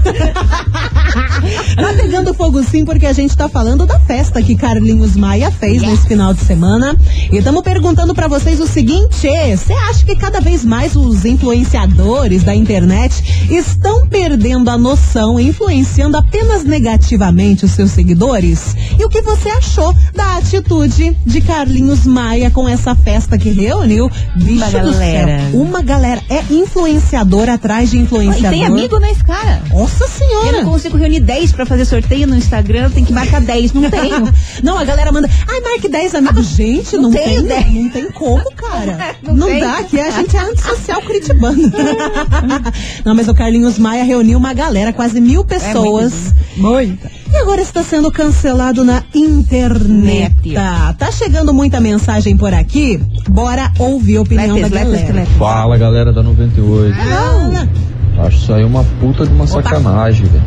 tá 1.75 1.93
pegando 1.95 2.33
fogo 2.33 2.63
sim, 2.63 2.85
porque 2.85 3.05
a 3.05 3.13
gente 3.13 3.35
tá 3.35 3.49
falando 3.49 3.85
da 3.85 3.99
festa 3.99 4.41
que 4.41 4.55
Carlinhos 4.55 5.15
Maia 5.15 5.49
fez 5.49 5.81
nesse 5.81 6.07
final 6.07 6.33
de 6.33 6.41
semana. 6.41 6.95
E 7.31 7.37
estamos 7.37 7.63
perguntando 7.63 8.13
pra 8.13 8.27
vocês 8.27 8.59
o 8.59 8.67
seguinte: 8.67 9.27
você 9.57 9.73
acha 9.73 10.05
que 10.05 10.15
cada 10.15 10.39
vez 10.39 10.63
mais 10.63 10.95
os 10.95 11.25
influenciadores 11.25 12.43
da 12.43 12.53
internet 12.53 13.47
estão 13.49 14.07
perdendo 14.07 14.69
a 14.69 14.77
noção 14.77 15.39
e 15.39 15.47
influenciando 15.47 16.17
apenas 16.17 16.63
negativamente 16.63 17.65
os 17.65 17.71
seus 17.71 17.91
seguidores? 17.91 18.75
E 18.99 19.03
o 19.03 19.09
que 19.09 19.21
você 19.21 19.49
achou 19.49 19.91
da 20.13 20.37
atitude 20.37 21.08
de 21.25 21.41
Carlinhos 21.41 22.05
Maia 22.05 22.49
com 22.51 22.67
essa 22.67 22.95
festa 22.95 23.37
que 23.37 23.49
reuniu 23.49 24.09
bicho 24.35 24.55
Uma 24.63 24.69
galera. 24.71 25.39
céu? 25.51 25.61
Uma 25.61 25.81
galera. 25.81 26.21
É 26.29 26.43
influenciador 26.53 27.49
atrás 27.49 27.89
de 27.91 27.97
E 27.97 28.01
influenciador. 28.01 28.49
tem 28.51 28.65
amigo 28.65 28.97
nesse 28.99 29.23
cara. 29.23 29.61
Nossa 29.71 30.03
Eu 30.03 30.07
senhora! 30.09 30.63
não 30.63 30.71
consigo 30.71 30.97
reunir 30.97 31.19
10 31.19 31.51
pra 31.51 31.65
fazer 31.65 31.85
sorteio 31.85 32.27
no 32.27 32.35
Instagram, 32.35 32.89
tem 32.89 33.03
que 33.05 33.13
marcar 33.13 33.41
10. 33.41 33.73
Não 33.73 33.87
tenho. 33.89 34.31
Não, 34.63 34.77
a 34.77 34.83
galera 34.85 35.11
manda. 35.11 35.29
Ai, 35.47 35.61
marque 35.61 35.87
10 35.89 36.15
amigos. 36.15 36.47
Gente, 36.47 36.95
não, 36.95 37.03
não 37.03 37.11
tem, 37.11 37.23
tenho 37.25 37.43
10. 37.43 37.73
não 37.73 37.89
tem 37.89 38.11
como, 38.11 38.43
cara. 38.55 39.15
Não 39.23 39.33
Não, 39.35 39.47
tem. 39.47 39.59
dá, 39.59 39.77
aqui 39.79 39.99
a 39.99 40.09
gente 40.11 40.35
é 40.35 40.39
antissocial 40.39 41.01
curitibano. 41.01 41.57
não, 43.05 43.15
mas 43.15 43.27
o 43.27 43.33
Carlinhos 43.33 43.77
Maia 43.77 44.03
reuniu 44.03 44.37
uma 44.37 44.53
galera, 44.53 44.91
quase 44.93 45.19
mil 45.21 45.43
pessoas. 45.43 46.13
Muita. 46.57 47.09
E 47.31 47.37
agora 47.37 47.61
está 47.61 47.83
sendo 47.83 48.11
cancelado 48.11 48.83
na 48.83 49.03
internet. 49.13 50.33
Net. 50.43 50.53
Tá, 50.53 50.93
tá 50.97 51.11
chegando 51.11 51.53
muita 51.53 51.79
mensagem 51.79 52.35
por 52.35 52.53
aqui. 52.53 52.99
Bora 53.29 53.71
ouvir 53.77 54.17
a 54.17 54.21
opinião 54.21 54.55
Letes, 54.55 54.71
da 54.71 54.79
galera. 54.83 55.13
letes. 55.13 55.33
Fala 55.37 55.77
galera 55.77 56.11
da 56.13 56.23
98. 56.23 56.95
Fala. 56.95 57.69
Acho 58.25 58.37
isso 58.37 58.53
aí 58.53 58.63
uma 58.65 58.83
puta 58.99 59.25
de 59.25 59.33
uma 59.33 59.47
sacanagem, 59.47 60.25
velho. 60.25 60.43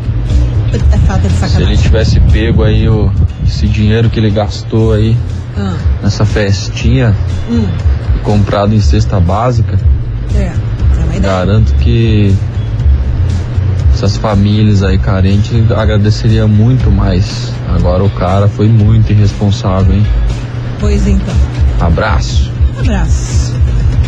É 0.91 0.97
falta 0.99 1.27
de 1.27 1.33
Se 1.35 1.43
ele 1.45 1.49
sacanagem. 1.51 1.77
tivesse 1.77 2.19
pego 2.19 2.63
aí 2.63 2.87
o, 2.89 3.11
esse 3.45 3.67
dinheiro 3.67 4.09
que 4.09 4.19
ele 4.19 4.29
gastou 4.31 4.93
aí 4.93 5.15
Ah, 5.57 5.75
nessa 6.01 6.25
festinha 6.25 7.15
hum, 7.49 7.65
e 8.15 8.19
comprado 8.19 8.73
em 8.75 8.79
cesta 8.79 9.19
básica, 9.19 9.79
é, 10.35 10.39
é 10.45 10.53
uma 11.03 11.15
ideia. 11.15 11.21
garanto 11.21 11.73
que 11.75 12.35
essas 13.93 14.17
famílias 14.17 14.83
aí 14.83 14.97
carentes 14.97 15.51
agradeceria 15.71 16.47
muito 16.47 16.91
mais. 16.91 17.53
Agora 17.75 18.03
o 18.03 18.09
cara 18.09 18.47
foi 18.47 18.67
muito 18.67 19.11
irresponsável, 19.11 19.95
hein? 19.95 20.05
Pois 20.79 21.07
então. 21.07 21.33
Abraço. 21.79 22.51
Abraço. 22.79 23.53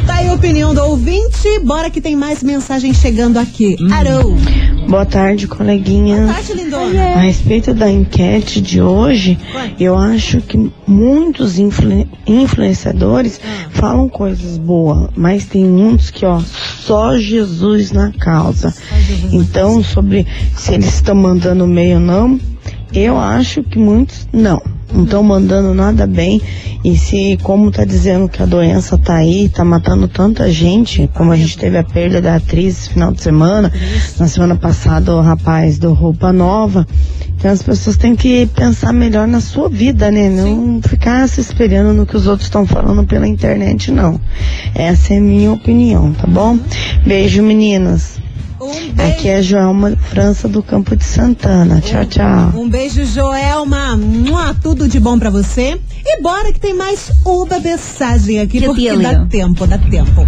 Tá 0.06 0.16
aí 0.16 0.28
a 0.30 0.34
opinião 0.34 0.74
do 0.74 0.82
ouvinte. 0.84 1.60
Bora 1.64 1.90
que 1.90 2.00
tem 2.02 2.16
mais 2.16 2.44
mensagem 2.44 2.94
chegando 2.94 3.38
aqui. 3.40 3.76
Arou. 3.92 4.36
Boa 4.88 5.06
tarde, 5.06 5.48
coleguinha. 5.48 6.28
Tati 6.28 6.54
Lindona. 6.54 7.02
A 7.16 7.20
respeito 7.22 7.74
da 7.74 7.90
enquete 7.90 8.62
de 8.62 8.80
hoje, 8.80 9.36
Ué. 9.56 9.72
eu 9.80 9.98
acho 9.98 10.42
que 10.42 10.72
muitos 10.86 11.58
influ- 11.58 12.08
influenciadores 12.28 13.40
Ah. 13.44 13.68
falam 13.72 14.08
coisas 14.08 14.58
boas, 14.60 15.10
mas 15.16 15.46
tem 15.46 15.66
muitos 15.66 16.12
que, 16.12 16.24
ó, 16.24 16.40
só 16.86 17.18
Jesus 17.18 17.92
na 17.92 18.12
causa. 18.12 18.74
Então, 19.32 19.84
sobre 19.84 20.26
se 20.56 20.74
eles 20.74 20.94
estão 20.96 21.16
mandando 21.16 21.66
meio 21.66 21.96
ou 21.96 22.00
não, 22.00 22.40
eu 23.00 23.18
acho 23.18 23.64
que 23.64 23.78
muitos 23.78 24.28
não. 24.32 24.62
Não 24.94 25.04
estão 25.04 25.24
mandando 25.24 25.74
nada 25.74 26.06
bem. 26.06 26.42
E 26.84 26.96
se, 26.96 27.38
como 27.42 27.72
tá 27.72 27.84
dizendo 27.84 28.30
que 28.30 28.42
a 28.42 28.46
doença 28.46 28.98
tá 28.98 29.16
aí, 29.16 29.50
tá 29.50 29.66
matando 29.66 30.08
tanta 30.08 30.50
gente, 30.52 31.10
como 31.14 31.32
a 31.32 31.36
gente 31.36 31.58
teve 31.58 31.78
a 31.78 31.84
perda 31.84 32.22
da 32.22 32.36
atriz 32.36 32.78
esse 32.78 32.90
final 32.92 33.12
de 33.12 33.22
semana, 33.22 33.74
na 34.20 34.28
semana 34.28 34.56
passada 34.56 35.16
o 35.16 35.22
rapaz 35.22 35.80
do 35.80 35.94
Roupa 35.94 36.32
Nova. 36.32 36.88
Então 37.38 37.52
as 37.52 37.64
pessoas 37.64 37.98
têm 37.98 38.16
que 38.16 38.46
pensar 38.48 38.94
melhor 38.94 39.28
na 39.28 39.42
sua 39.42 39.68
vida, 39.68 40.12
né? 40.12 40.30
Não 40.30 40.80
ficar 40.82 41.28
se 41.28 41.42
esperando 41.42 41.94
no 41.94 42.06
que 42.06 42.16
os 42.16 42.28
outros 42.28 42.48
estão 42.48 42.66
falando 42.66 43.04
pela 43.04 43.28
internet, 43.28 43.92
não. 43.92 44.20
Essa 44.74 45.16
é 45.16 45.18
a 45.18 45.22
minha 45.22 45.52
opinião, 45.52 46.14
tá 46.14 46.28
bom? 46.28 46.58
Beijo, 47.06 47.42
meninas. 47.42 48.25
Um 48.66 48.90
Aqui 48.92 49.24
beijo. 49.24 49.28
é 49.30 49.42
Joelma 49.42 49.96
França 49.98 50.48
do 50.48 50.64
Campo 50.64 50.96
de 50.96 51.04
Santana. 51.04 51.80
Tchau, 51.82 52.06
tchau. 52.06 52.52
Um 52.56 52.70
beijo, 52.70 53.06
Joelma. 53.06 53.96
Mua, 53.98 54.54
tudo 54.56 54.88
de 54.88 55.00
bom 55.00 55.18
pra 55.20 55.30
você. 55.30 55.80
E 56.06 56.22
bora 56.22 56.52
que 56.52 56.60
tem 56.60 56.74
mais 56.76 57.12
uma 57.26 57.60
mensagem 57.60 58.40
aqui, 58.40 58.60
Que 58.60 58.66
porque 58.66 58.96
dá 58.98 59.26
tempo, 59.26 59.68
dá 59.68 59.78
tempo. 59.78 60.28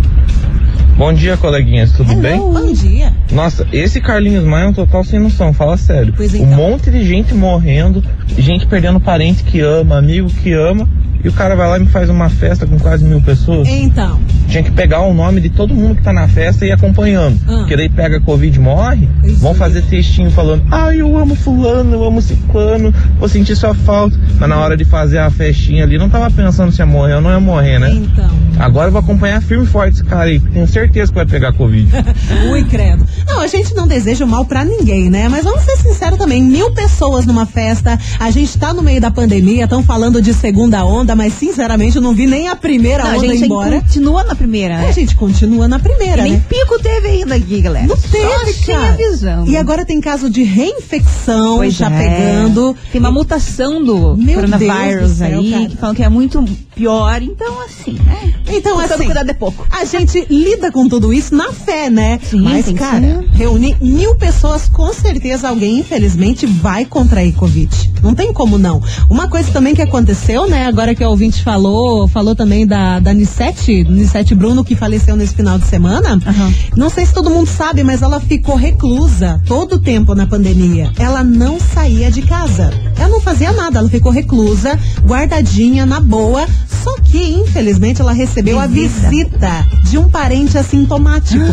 Bom 0.97 1.13
dia, 1.13 1.37
coleguinhas, 1.37 1.91
tudo 1.91 2.11
Hello, 2.11 2.21
bem? 2.21 2.39
Bom 2.39 2.73
dia. 2.73 3.13
Nossa, 3.31 3.67
esse 3.71 4.01
Carlinhos 4.01 4.43
Maia 4.43 4.65
é 4.65 4.67
um 4.69 4.73
total 4.73 5.03
sem 5.03 5.19
noção, 5.19 5.53
fala 5.53 5.77
sério. 5.77 6.11
Pois 6.17 6.33
Um 6.33 6.37
então. 6.37 6.57
monte 6.57 6.89
de 6.89 7.05
gente 7.05 7.35
morrendo, 7.35 8.03
gente 8.35 8.65
perdendo 8.65 8.99
parente 8.99 9.43
que 9.43 9.59
ama, 9.59 9.97
amigo 9.97 10.27
que 10.27 10.51
ama, 10.53 10.89
E 11.23 11.27
o 11.29 11.33
cara 11.33 11.55
vai 11.55 11.67
lá 11.67 11.77
e 11.77 11.81
me 11.81 11.87
faz 11.87 12.09
uma 12.09 12.29
festa 12.29 12.65
com 12.65 12.79
quase 12.79 13.03
mil 13.03 13.21
pessoas. 13.21 13.67
Então, 13.67 14.19
Tinha 14.47 14.63
que 14.63 14.71
pegar 14.71 15.01
o 15.01 15.13
nome 15.13 15.41
de 15.41 15.49
todo 15.49 15.73
mundo 15.73 15.95
que 15.95 16.01
tá 16.03 16.13
na 16.13 16.27
festa 16.27 16.65
e 16.65 16.69
ir 16.69 16.71
acompanhando. 16.71 17.39
Ah. 17.47 17.57
Porque 17.57 17.75
daí 17.75 17.89
pega 17.89 18.19
Covid 18.21 18.57
e 18.57 18.61
morre, 18.61 19.07
Isso 19.23 19.39
vão 19.39 19.53
fazer 19.53 19.81
textinho 19.83 20.31
falando, 20.31 20.63
ah, 20.71 20.93
eu 20.95 21.17
amo 21.17 21.35
fulano, 21.35 21.93
eu 21.93 22.03
amo 22.03 22.21
ciclano, 22.21 22.93
vou 23.19 23.27
sentir 23.27 23.55
sua 23.55 23.73
falta. 23.73 24.17
Mas 24.39 24.49
na 24.49 24.57
hora 24.57 24.77
de 24.77 24.85
fazer 24.85 25.17
a 25.19 25.29
festinha 25.29 25.83
ali, 25.83 25.97
não 25.97 26.09
tava 26.09 26.29
pensando 26.31 26.71
se 26.71 26.79
ia 26.81 26.85
morrer 26.85 27.15
ou 27.15 27.21
não 27.21 27.29
ia 27.31 27.39
morrer, 27.39 27.79
né? 27.79 27.91
então. 27.91 28.29
Agora 28.59 28.87
eu 28.87 28.91
vou 28.91 28.99
acompanhar 29.01 29.41
firme 29.41 29.65
e 29.65 29.67
forte 29.67 29.95
esse 29.95 30.03
cara 30.03 30.23
aí, 30.23 30.39
que 30.39 30.49
tenho 30.49 30.67
certeza 30.67 31.11
que 31.11 31.15
vai 31.15 31.25
pegar 31.25 31.53
Covid. 31.53 31.87
Ui, 32.51 32.63
credo. 32.63 33.05
Não, 33.27 33.41
a 33.41 33.47
gente 33.47 33.75
não 33.75 33.87
deseja 33.87 34.25
o 34.25 34.27
mal 34.27 34.45
pra 34.45 34.63
ninguém, 34.65 35.09
né? 35.09 35.27
Mas 35.29 35.43
vamos 35.43 35.61
ser 35.61 35.77
sinceros 35.77 36.17
também. 36.17 36.41
Mil 36.41 36.71
pessoas 36.71 37.25
numa 37.25 37.45
festa, 37.45 37.99
a 38.19 38.31
gente 38.31 38.57
tá 38.57 38.73
no 38.73 38.81
meio 38.81 38.99
da 38.99 39.11
pandemia, 39.11 39.65
estão 39.65 39.83
falando 39.83 40.21
de 40.21 40.33
segunda 40.33 40.83
onda, 40.85 41.15
mas 41.15 41.33
sinceramente 41.33 41.97
eu 41.97 42.01
não 42.01 42.13
vi 42.13 42.25
nem 42.25 42.47
a 42.47 42.55
primeira 42.55 43.03
Não, 43.03 43.11
a 43.11 43.17
onda 43.17 43.27
gente 43.27 43.45
embora. 43.45 43.81
continua 43.81 44.23
na 44.23 44.35
primeira, 44.37 44.77
né? 44.77 44.87
A 44.87 44.91
gente 44.91 45.15
continua 45.15 45.67
na 45.67 45.79
primeira, 45.79 46.21
E 46.21 46.23
nem 46.23 46.33
né? 46.33 46.43
pico 46.47 46.79
teve 46.81 47.07
ainda 47.07 47.35
aqui, 47.35 47.61
galera. 47.61 47.87
Não 47.87 47.97
teve, 47.97 48.53
Só 48.53 48.71
cara. 48.73 48.93
avisando. 48.93 49.49
E 49.49 49.57
agora 49.57 49.85
tem 49.85 49.99
caso 49.99 50.29
de 50.29 50.43
reinfecção 50.43 51.57
Pois 51.57 51.73
já 51.73 51.89
é. 51.91 51.97
pegando. 51.97 52.75
Tem 52.91 52.99
uma 52.99 53.11
mutação 53.11 53.83
do 53.83 54.15
Meu 54.17 54.35
coronavírus 54.35 55.11
céu, 55.13 55.39
aí, 55.39 55.51
cara. 55.51 55.65
que 55.67 55.77
falam 55.77 55.95
que 55.95 56.03
é 56.03 56.09
muito 56.09 56.43
pior. 56.75 57.21
Então, 57.21 57.61
assim, 57.61 57.93
né? 57.93 58.33
Então, 58.49 58.79
assim, 58.79 59.05
cuidar 59.05 59.23
de 59.23 59.33
pouco. 59.33 59.65
a 59.69 59.83
gente 59.83 60.25
lida 60.29 60.71
com 60.71 60.87
tudo 60.87 61.11
isso 61.11 61.35
na 61.35 61.51
fé, 61.51 61.89
né? 61.89 62.19
Sim, 62.23 62.41
Mas, 62.41 62.71
cara, 62.73 62.99
ser. 63.01 63.29
reunir 63.37 63.75
mil 63.81 64.15
pessoas, 64.15 64.69
com 64.69 64.93
certeza 64.93 65.49
alguém, 65.49 65.79
infelizmente, 65.79 66.45
vai 66.45 66.85
contrair 66.85 67.33
Covid. 67.33 67.91
Não 68.03 68.13
tem 68.13 68.31
como 68.31 68.57
não. 68.57 68.81
Uma 69.09 69.27
coisa 69.27 69.51
também 69.51 69.73
que 69.75 69.81
aconteceu, 69.81 70.47
né? 70.47 70.65
Agora 70.67 70.93
que 70.95 71.03
o 71.03 71.09
ouvinte 71.09 71.43
falou, 71.43 72.07
falou 72.07 72.35
também 72.35 72.65
da, 72.65 72.99
da 72.99 73.13
Nissete, 73.13 73.83
Nissete 73.83 74.26
Bruno, 74.35 74.63
que 74.63 74.75
faleceu 74.75 75.15
nesse 75.15 75.35
final 75.35 75.57
de 75.57 75.65
semana. 75.67 76.19
Aham. 76.25 76.53
Não 76.75 76.89
sei 76.89 77.05
se 77.05 77.13
todo 77.13 77.29
mundo 77.29 77.47
sabe, 77.47 77.83
mas 77.83 78.01
ela 78.01 78.19
ficou 78.19 78.55
reclusa 78.55 79.41
todo 79.45 79.73
o 79.73 79.79
tempo 79.79 80.13
na 80.15 80.27
pandemia. 80.27 80.91
Ela 80.97 81.23
não 81.23 81.59
saía 81.59 82.11
de 82.11 82.21
casa. 82.21 82.71
Ela 82.97 83.09
não 83.09 83.21
fazia 83.21 83.51
nada, 83.51 83.79
ela 83.79 83.89
ficou 83.89 84.11
reclusa, 84.11 84.79
guardadinha, 85.03 85.85
na 85.85 85.99
boa. 85.99 86.45
Só 86.83 86.95
que, 87.01 87.17
infelizmente, 87.17 88.01
ela 88.01 88.13
recebeu 88.13 88.59
a 88.59 88.67
Visita. 88.67 89.09
visita 89.09 89.65
de 89.83 89.97
um 89.97 90.09
parente 90.09 90.57
assintomático. 90.57 91.43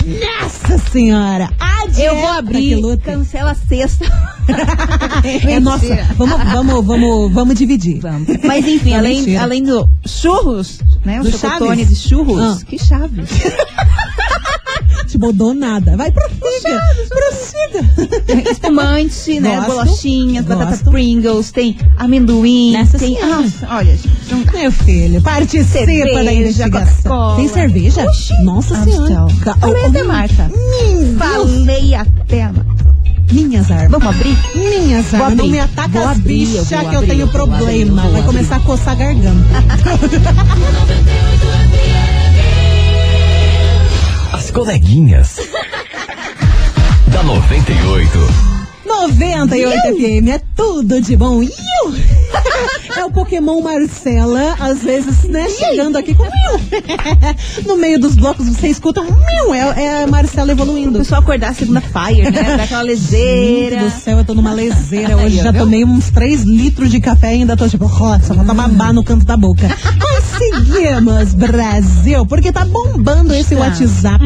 Nossa 0.41 0.79
senhora! 0.91 1.51
A 1.61 1.75
Eu 1.97 2.17
vou 2.17 2.29
abrir, 2.31 2.81
cancela 2.99 3.53
a 3.53 3.55
sexta. 3.55 4.05
É 5.49 5.59
nossa, 5.61 5.87
vamos, 6.17 6.37
vamos, 6.53 6.85
vamos, 6.85 7.33
vamos 7.33 7.55
dividir. 7.55 8.01
Vamos. 8.01 8.29
Mas 8.45 8.67
enfim, 8.67 8.91
Não, 8.91 8.99
além, 8.99 9.17
mentira. 9.19 9.43
além 9.43 9.63
do 9.63 9.89
churros, 10.07 10.81
né? 11.05 11.21
Do 11.21 11.29
Os 11.29 11.41
chocotones 11.41 11.85
Chaves? 11.87 11.91
e 11.91 12.09
churros. 12.09 12.41
Ah. 12.41 12.59
Que 12.67 12.79
chaves. 12.79 13.29
Te 15.09 15.19
mudou 15.19 15.55
nada. 15.55 15.97
Vai, 15.97 16.11
prossiga. 16.11 16.81
Prossiga. 17.09 18.51
Espumante, 18.51 19.39
né? 19.41 19.57
Gosto. 19.57 19.71
Bolachinhas, 19.71 20.45
batata 20.45 20.71
Gosto. 20.71 20.91
Pringles, 20.91 21.53
tem 21.53 21.77
amendoim, 21.99 22.73
Nessa 22.73 22.99
tem. 22.99 23.15
senhora. 23.17 23.43
Nossa, 23.43 23.69
olha, 23.71 23.97
gente. 23.97 24.09
não- 24.31 24.61
Meu 24.61 24.73
filho, 24.73 25.23
participa 25.23 25.65
Cerveja, 25.65 26.25
da 26.25 26.33
investigação. 26.33 27.37
Tem 27.37 27.49
cerveja? 27.49 28.03
Oxi. 28.05 28.43
Nossa 28.45 28.77
Ah, 28.77 28.85
senhora. 28.85 29.27
Falei 29.61 29.83
oh, 29.83 29.87
até 29.87 30.03
oh, 30.03 30.07
Marta. 30.09 30.51
Hum, 30.55 31.17
Falei 31.19 31.95
até 31.95 32.43
a 32.45 32.53
Marta. 32.53 32.74
Minhas 33.35 33.71
armas. 33.71 33.91
Vamos 33.91 34.09
abrir? 34.17 34.37
Minhas 34.55 35.07
Vou 35.07 35.23
armas. 35.23 35.37
Não 35.37 35.45
abrir. 35.45 35.51
me 35.51 35.61
ataca 35.61 35.89
Vou 35.89 36.09
as 36.09 36.17
abrir, 36.19 36.43
eu 36.43 36.49
bichas 36.63 36.69
vou 36.69 36.79
que 36.79 36.85
eu 36.95 36.99
abrir, 36.99 37.09
tenho 37.11 37.21
eu 37.23 37.29
problema. 37.29 37.63
abrir, 37.67 37.89
eu 37.89 37.95
Vai 37.95 38.07
abrir. 38.07 38.23
começar 38.25 38.57
a 38.57 38.61
coçar 38.61 38.93
a 38.93 38.97
garganta. 38.97 39.55
As 44.33 44.51
coleguinhas. 44.51 45.37
da 47.09 47.23
98. 47.23 48.19
98 48.85 49.81
FM 49.97 50.29
é 50.29 50.41
tudo 50.57 51.01
de 51.01 51.17
bom. 51.17 51.43
Iu! 51.43 51.51
É 52.97 53.05
o 53.05 53.11
Pokémon 53.11 53.61
Marcela, 53.61 54.55
às 54.61 54.83
vezes, 54.83 55.25
né, 55.25 55.49
chegando 55.49 55.97
aqui 55.97 56.15
com! 56.15 56.25
No 57.67 57.77
meio 57.77 57.99
dos 57.99 58.15
blocos 58.15 58.47
você 58.49 58.69
escuta 58.69 59.01
um 59.01 59.07
Iu! 59.07 59.55
É, 59.55 59.83
é 59.85 60.03
a 60.05 60.07
Marcela 60.07 60.49
O 60.49 60.51
evoluindo. 60.53 60.99
pessoal 60.99 61.21
acordar 61.21 61.51
a 61.51 61.55
segunda 61.55 61.81
fire, 61.81 62.31
né? 62.31 62.57
Daquela 62.57 62.83
leseira. 62.83 63.81
Gente 63.81 63.85
do 63.95 64.01
céu, 64.01 64.19
eu 64.19 64.25
tô 64.25 64.35
numa 64.35 64.53
leseira. 64.53 65.17
Hoje 65.17 65.39
Aí, 65.39 65.45
já 65.45 65.51
viu? 65.51 65.63
tomei 65.63 65.85
uns 65.85 66.11
3 66.11 66.43
litros 66.43 66.91
de 66.91 67.01
café 67.01 67.33
e 67.35 67.41
ainda 67.41 67.57
tô 67.57 67.69
tipo, 67.69 67.85
ó, 67.87 68.19
só 68.21 68.35
falta 68.35 68.55
babar 68.55 68.93
no 68.93 69.03
canto 69.03 69.25
da 69.25 69.37
boca. 69.37 69.67
Conseguimos, 70.39 71.35
Brasil, 71.35 72.27
porque 72.27 72.51
tá 72.53 72.65
bombando 72.65 73.33
esse 73.35 73.55
Tá. 73.55 73.61
WhatsApp, 73.63 74.25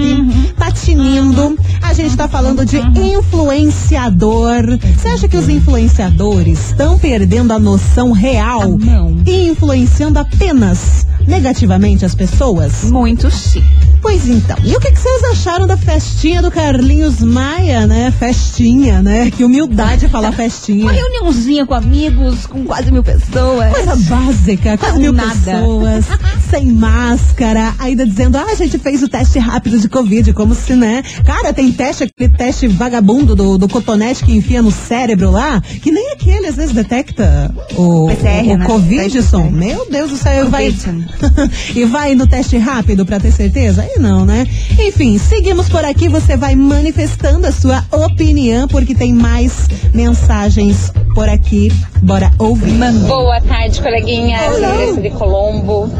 tá 0.57 0.71
tinindo. 0.71 1.59
A 1.83 1.92
gente 1.92 2.16
tá 2.16 2.27
falando 2.27 2.64
de 2.64 2.79
influenciador. 2.99 4.62
Você 4.97 5.09
acha 5.09 5.29
que 5.29 5.37
os 5.37 5.49
influenciadores 5.49 6.68
estão 6.71 6.99
perdendo 6.99 7.53
a 7.53 7.59
noção 7.59 8.12
real 8.12 8.79
Ah, 8.88 9.11
e 9.27 9.49
influenciando 9.49 10.18
apenas 10.18 11.07
negativamente 11.27 12.05
as 12.05 12.14
pessoas? 12.14 12.85
Muito 12.85 13.31
sim. 13.31 13.62
Pois 14.00 14.28
então, 14.28 14.56
e 14.64 14.76
o 14.76 14.80
que, 14.80 14.92
que 14.92 14.98
vocês 14.98 15.24
acharam 15.24 15.66
da 15.66 15.76
festinha 15.76 16.40
do 16.40 16.50
Carlinhos 16.50 17.20
Maia, 17.20 17.87
né? 17.87 18.12
Festinha, 18.16 19.02
né? 19.02 19.30
Que 19.30 19.44
humildade 19.44 20.08
falar 20.08 20.32
festinha. 20.32 20.84
Uma 20.84 20.92
reuniãozinha 20.92 21.66
com 21.66 21.74
amigos, 21.74 22.46
com 22.46 22.64
quase 22.64 22.92
mil 22.92 23.02
pessoas. 23.02 23.72
Coisa 23.72 23.96
básica, 23.96 24.78
quase 24.78 24.94
Com 24.94 25.00
mil 25.00 25.12
nada. 25.12 25.34
pessoas, 25.34 26.04
sem 26.48 26.66
máscara, 26.66 27.74
ainda 27.78 28.06
dizendo, 28.06 28.37
ah, 28.38 28.46
a 28.50 28.54
gente 28.54 28.78
fez 28.78 29.02
o 29.02 29.08
teste 29.08 29.38
rápido 29.38 29.78
de 29.78 29.88
Covid, 29.88 30.32
como 30.32 30.54
se, 30.54 30.74
né? 30.74 31.02
Cara, 31.24 31.52
tem 31.52 31.72
teste, 31.72 32.04
aquele 32.04 32.30
teste 32.30 32.68
vagabundo 32.68 33.34
do, 33.34 33.58
do 33.58 33.68
cotonete 33.68 34.24
que 34.24 34.32
enfia 34.32 34.62
no 34.62 34.70
cérebro 34.70 35.30
lá, 35.30 35.61
que 35.61 35.90
nem 35.90 36.12
aquele 36.12 36.46
às 36.46 36.56
vezes 36.56 36.74
detecta 36.74 37.52
o, 37.76 38.06
PCR, 38.06 38.52
o, 38.52 38.58
né? 38.58 38.64
Covid, 38.64 39.22
som. 39.22 39.50
Meu 39.50 39.90
Deus 39.90 40.11
do 40.11 40.16
céu, 40.16 40.48
vai, 40.48 40.72
e 41.74 41.84
vai 41.84 42.14
no 42.14 42.26
teste 42.26 42.56
rápido 42.56 43.04
pra 43.04 43.18
ter 43.18 43.32
certeza? 43.32 43.88
Aí 43.88 43.98
não, 44.03 44.24
né? 44.27 44.46
Enfim, 44.79 45.16
seguimos 45.18 45.68
por 45.68 45.83
aqui, 45.85 46.09
você 46.09 46.37
vai 46.37 46.55
manifestando 46.55 47.46
a 47.46 47.53
sua 47.53 47.83
opinião, 47.90 48.68
porque 48.68 48.94
tem 48.94 49.14
mais 49.14 49.66
mensagens 49.94 50.92
por 51.14 51.27
aqui. 51.29 51.72
Bora 52.03 52.31
ouvir. 52.38 52.72
Boa 53.07 53.40
tarde, 53.40 53.81
coleguinhas. 53.81 54.57
Andressa 54.57 55.01
de 55.01 55.11
Colombo. 55.11 55.90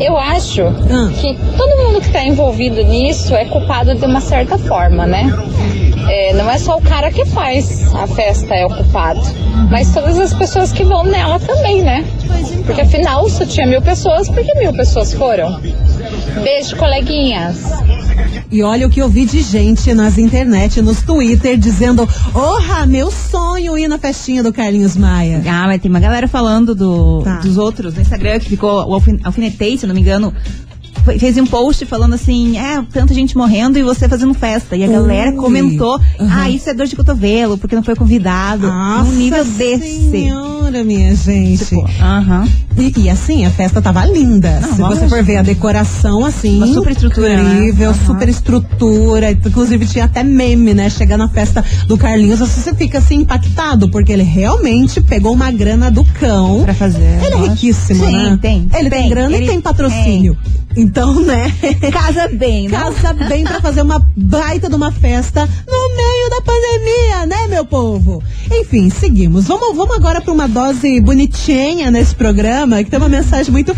Eu 0.00 0.16
acho 0.16 0.62
Ah. 0.62 1.08
que 1.20 1.38
todo 1.56 1.84
mundo 1.84 2.00
que 2.00 2.06
está 2.08 2.24
envolvido 2.24 2.82
nisso 2.82 3.34
é 3.34 3.44
culpado 3.44 3.94
de 3.94 4.04
uma 4.04 4.20
certa 4.20 4.58
forma, 4.58 5.06
né? 5.06 5.32
É, 6.08 6.32
não 6.34 6.50
é 6.50 6.58
só 6.58 6.76
o 6.76 6.82
cara 6.82 7.10
que 7.10 7.24
faz 7.26 7.92
a 7.94 8.06
festa 8.06 8.54
é 8.54 8.64
o 8.64 8.68
culpado, 8.68 9.20
mas 9.70 9.92
todas 9.92 10.18
as 10.18 10.32
pessoas 10.34 10.70
que 10.72 10.84
vão 10.84 11.04
nela 11.04 11.38
também, 11.40 11.82
né? 11.82 12.04
Porque 12.64 12.80
afinal 12.80 13.28
só 13.28 13.44
tinha 13.44 13.66
mil 13.66 13.80
pessoas, 13.82 14.28
porque 14.28 14.52
mil 14.54 14.72
pessoas 14.72 15.12
foram. 15.12 15.60
Beijo, 16.42 16.76
coleguinhas. 16.76 17.56
E 18.50 18.62
olha 18.62 18.86
o 18.86 18.90
que 18.90 19.00
eu 19.02 19.08
vi 19.08 19.24
de 19.26 19.40
gente 19.42 19.92
nas 19.92 20.18
internet, 20.18 20.80
nos 20.80 21.02
Twitter, 21.02 21.56
dizendo: 21.58 22.08
Orra, 22.34 22.86
meu 22.86 23.10
sonho 23.10 23.76
ir 23.76 23.88
na 23.88 23.98
festinha 23.98 24.42
do 24.42 24.52
Carlinhos 24.52 24.96
Maia. 24.96 25.42
Ah, 25.46 25.66
mas 25.66 25.80
tem 25.82 25.90
uma 25.90 26.00
galera 26.00 26.28
falando 26.28 26.74
do, 26.74 27.22
Tá. 27.22 27.38
dos 27.40 27.56
outros 27.58 27.94
no 27.94 28.00
Instagram 28.00 28.38
que 28.38 28.48
ficou, 28.48 28.88
o 28.88 28.94
alfin- 28.94 29.18
alfinetei, 29.24 29.76
se 29.76 29.86
não 29.86 29.94
me 29.94 30.00
engano, 30.00 30.32
fez 31.18 31.36
um 31.38 31.46
post 31.46 31.84
falando 31.86 32.14
assim, 32.14 32.58
é, 32.58 32.82
tanta 32.92 33.12
gente 33.14 33.36
morrendo 33.36 33.78
e 33.78 33.82
você 33.82 34.08
fazendo 34.08 34.34
festa. 34.34 34.76
E 34.76 34.84
a 34.84 34.86
galera 34.88 35.30
Ui. 35.30 35.36
comentou, 35.36 36.00
Uhum. 36.18 36.28
ah, 36.30 36.50
isso 36.50 36.68
é 36.70 36.74
dor 36.74 36.86
de 36.86 36.96
cotovelo, 36.96 37.56
porque 37.58 37.74
não 37.76 37.82
foi 37.82 37.94
convidado. 37.94 38.66
Nossa 38.66 39.04
num 39.10 39.16
nível 39.16 39.44
desse. 39.44 40.10
senhora, 40.10 40.82
minha 40.84 41.14
gente. 41.14 41.64
Tipo, 41.64 41.88
aham. 42.00 42.48
E, 42.78 42.92
e 43.00 43.08
assim, 43.10 43.46
a 43.46 43.50
festa 43.50 43.80
tava 43.80 44.04
linda. 44.04 44.60
Não, 44.60 44.74
Se 44.74 44.82
você 44.82 45.08
for 45.08 45.22
ver 45.22 45.38
a 45.38 45.42
decoração, 45.42 46.24
assim. 46.24 46.56
Uma 46.58 46.66
super 46.66 46.90
estrutura, 46.92 47.42
né? 47.42 47.54
Incrível, 47.54 47.90
Aham. 47.90 48.06
super 48.06 48.28
estrutura. 48.28 49.30
Inclusive 49.32 49.86
tinha 49.86 50.04
até 50.04 50.22
meme, 50.22 50.74
né? 50.74 50.90
Chegar 50.90 51.16
na 51.16 51.28
festa 51.28 51.64
do 51.86 51.96
Carlinhos, 51.96 52.40
você 52.40 52.74
fica 52.74 52.98
assim 52.98 53.16
impactado, 53.16 53.88
porque 53.88 54.12
ele 54.12 54.22
realmente 54.22 55.00
pegou 55.00 55.32
uma 55.32 55.50
grana 55.50 55.90
do 55.90 56.04
cão. 56.04 56.62
Pra 56.64 56.74
fazer. 56.74 57.18
Ele 57.24 57.34
é 57.34 57.48
riquíssimo, 57.48 58.04
Sim, 58.06 58.12
né? 58.12 58.38
tem. 58.40 58.68
Ele 58.74 58.90
tem, 58.90 59.08
grana 59.08 59.34
Ele 59.36 59.44
e 59.44 59.48
tem 59.48 59.60
patrocínio. 59.60 60.36
Então, 60.86 61.20
né? 61.20 61.52
Casa 61.92 62.28
bem, 62.28 62.68
né? 62.68 62.78
Casa 62.78 63.12
bem 63.12 63.42
pra 63.44 63.60
fazer 63.60 63.82
uma 63.82 64.04
baita 64.16 64.68
de 64.68 64.74
uma 64.76 64.92
festa 64.92 65.40
no 65.66 65.96
meio 65.96 66.30
da 66.30 66.40
pandemia, 66.42 67.26
né, 67.26 67.48
meu 67.48 67.64
povo? 67.64 68.22
Enfim, 68.52 68.88
seguimos. 68.88 69.46
Vamos, 69.46 69.76
vamos 69.76 69.96
agora 69.96 70.20
pra 70.20 70.32
uma 70.32 70.46
dose 70.46 71.00
bonitinha 71.00 71.90
nesse 71.90 72.14
programa, 72.14 72.82
que 72.84 72.90
tem 72.90 72.98
uma 73.00 73.08
mensagem 73.08 73.50
muito 73.50 73.74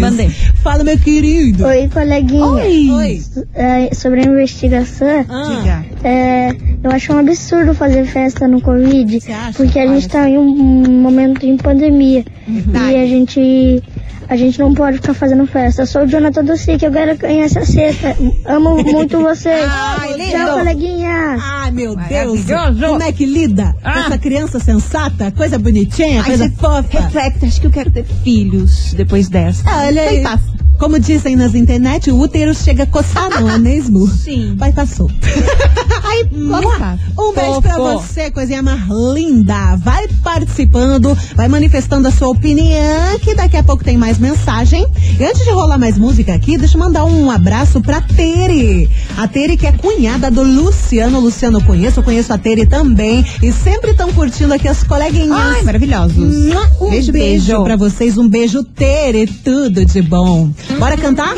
mandei. 0.00 0.30
Fala, 0.62 0.82
meu 0.82 0.98
querido. 0.98 1.66
Oi, 1.66 1.88
coleguinha. 1.92 2.46
Oi. 2.46 3.22
É, 3.54 3.94
sobre 3.94 4.20
a 4.20 4.24
investigação, 4.24 5.26
Ah, 5.28 5.82
é, 6.02 6.50
eu 6.82 6.90
acho 6.90 7.12
um 7.12 7.18
absurdo 7.18 7.74
fazer 7.74 8.06
festa 8.06 8.48
no 8.48 8.60
Covid, 8.60 9.20
porque 9.56 9.78
a 9.78 9.86
gente 9.86 10.08
tá 10.08 10.28
em 10.28 10.38
um 10.38 11.00
momento 11.02 11.40
de 11.40 11.62
pandemia 11.62 12.24
Uhum. 12.48 12.72
e 12.74 12.96
a 12.96 13.06
gente 13.06 13.82
a 14.32 14.36
gente 14.36 14.58
não 14.58 14.72
pode 14.72 14.96
ficar 14.96 15.14
fazendo 15.14 15.46
festa. 15.46 15.82
Eu 15.82 15.86
sou 15.86 16.02
o 16.02 16.06
Jonathan 16.06 16.44
Dossi, 16.44 16.76
que 16.78 16.86
eu 16.86 16.90
quero 16.92 17.16
ganhar 17.18 17.44
essa 17.44 17.64
cesta. 17.64 18.16
Amo 18.46 18.82
muito 18.82 19.18
vocês. 19.22 19.68
Ai, 19.68 20.12
lindo. 20.16 20.30
Tchau, 20.30 20.58
coleguinha. 20.58 21.36
Ai, 21.40 21.70
meu 21.70 21.94
Deus. 21.96 22.40
Como 22.80 23.02
é 23.02 23.12
que 23.12 23.26
lida 23.26 23.74
Ah. 23.84 24.00
essa 24.06 24.18
criança 24.18 24.58
sensata? 24.58 25.30
Coisa 25.32 25.58
bonitinha, 25.58 26.20
Ai, 26.20 26.24
coisa 26.26 26.44
você 26.44 26.50
fofa. 26.56 27.00
Reflete, 27.00 27.44
acho 27.46 27.60
que 27.60 27.66
eu 27.66 27.70
quero 27.70 27.90
ter 27.90 28.04
filhos 28.24 28.94
depois 28.94 29.28
dessa. 29.28 29.62
Ah, 29.68 29.82
Olha 29.86 30.02
Vai 30.02 30.16
aí. 30.16 30.22
Como 30.78 30.98
dizem 30.98 31.36
nas 31.36 31.54
internet, 31.54 32.10
o 32.10 32.18
útero 32.18 32.52
chega 32.54 32.82
a 32.82 32.86
coçar, 32.86 33.30
não 33.30 33.48
é 33.48 33.56
mesmo? 33.58 34.06
Sim. 34.08 34.54
Vai, 34.56 34.72
passou. 34.72 35.08
Aí, 36.04 36.28
Logo 36.32 36.62
mua. 36.68 36.78
passa. 36.78 36.98
um 37.18 37.32
beijo 37.32 37.62
pra 37.62 37.78
você, 37.78 38.30
coisinha 38.32 38.62
mais 38.62 38.80
linda. 39.14 39.76
Vai 39.76 40.08
participando, 40.24 41.16
vai 41.36 41.46
manifestando 41.48 42.08
a 42.08 42.10
sua 42.10 42.28
opinião, 42.28 43.18
que 43.20 43.34
daqui 43.34 43.56
a 43.56 43.62
pouco 43.62 43.84
tem 43.84 43.96
mais 43.96 44.18
mensagem. 44.18 44.84
E 45.18 45.24
antes 45.24 45.44
de 45.44 45.50
rolar 45.50 45.78
mais 45.78 45.96
música 45.96 46.34
aqui, 46.34 46.58
deixa 46.58 46.76
eu 46.76 46.80
mandar 46.80 47.04
um 47.04 47.30
abraço 47.30 47.80
pra 47.80 48.00
Tere. 48.00 48.90
A 49.16 49.28
Tere 49.28 49.56
que 49.56 49.66
é 49.66 49.72
cunhada 49.72 50.30
do 50.30 50.42
Luciano. 50.42 51.20
Luciano 51.20 51.58
eu 51.58 51.64
conheço, 51.64 52.00
eu 52.00 52.04
conheço 52.04 52.32
a 52.32 52.38
Tere 52.38 52.66
também. 52.66 53.24
E 53.42 53.52
sempre 53.52 53.90
estão 53.92 54.12
curtindo 54.12 54.52
aqui 54.54 54.66
as 54.68 54.82
coleguinhas. 54.82 55.30
Ai, 55.38 55.62
maravilhosos. 55.62 56.16
Um 56.16 56.90
beijo, 56.90 57.12
Beijo, 57.12 57.12
beijo. 57.12 57.64
pra 57.64 57.76
vocês, 57.76 58.16
um 58.18 58.28
beijo 58.28 58.62
Tere, 58.64 59.26
tudo 59.26 59.84
de 59.84 60.02
bom. 60.02 60.50
Bora 60.78 60.96
cantar? 60.96 61.34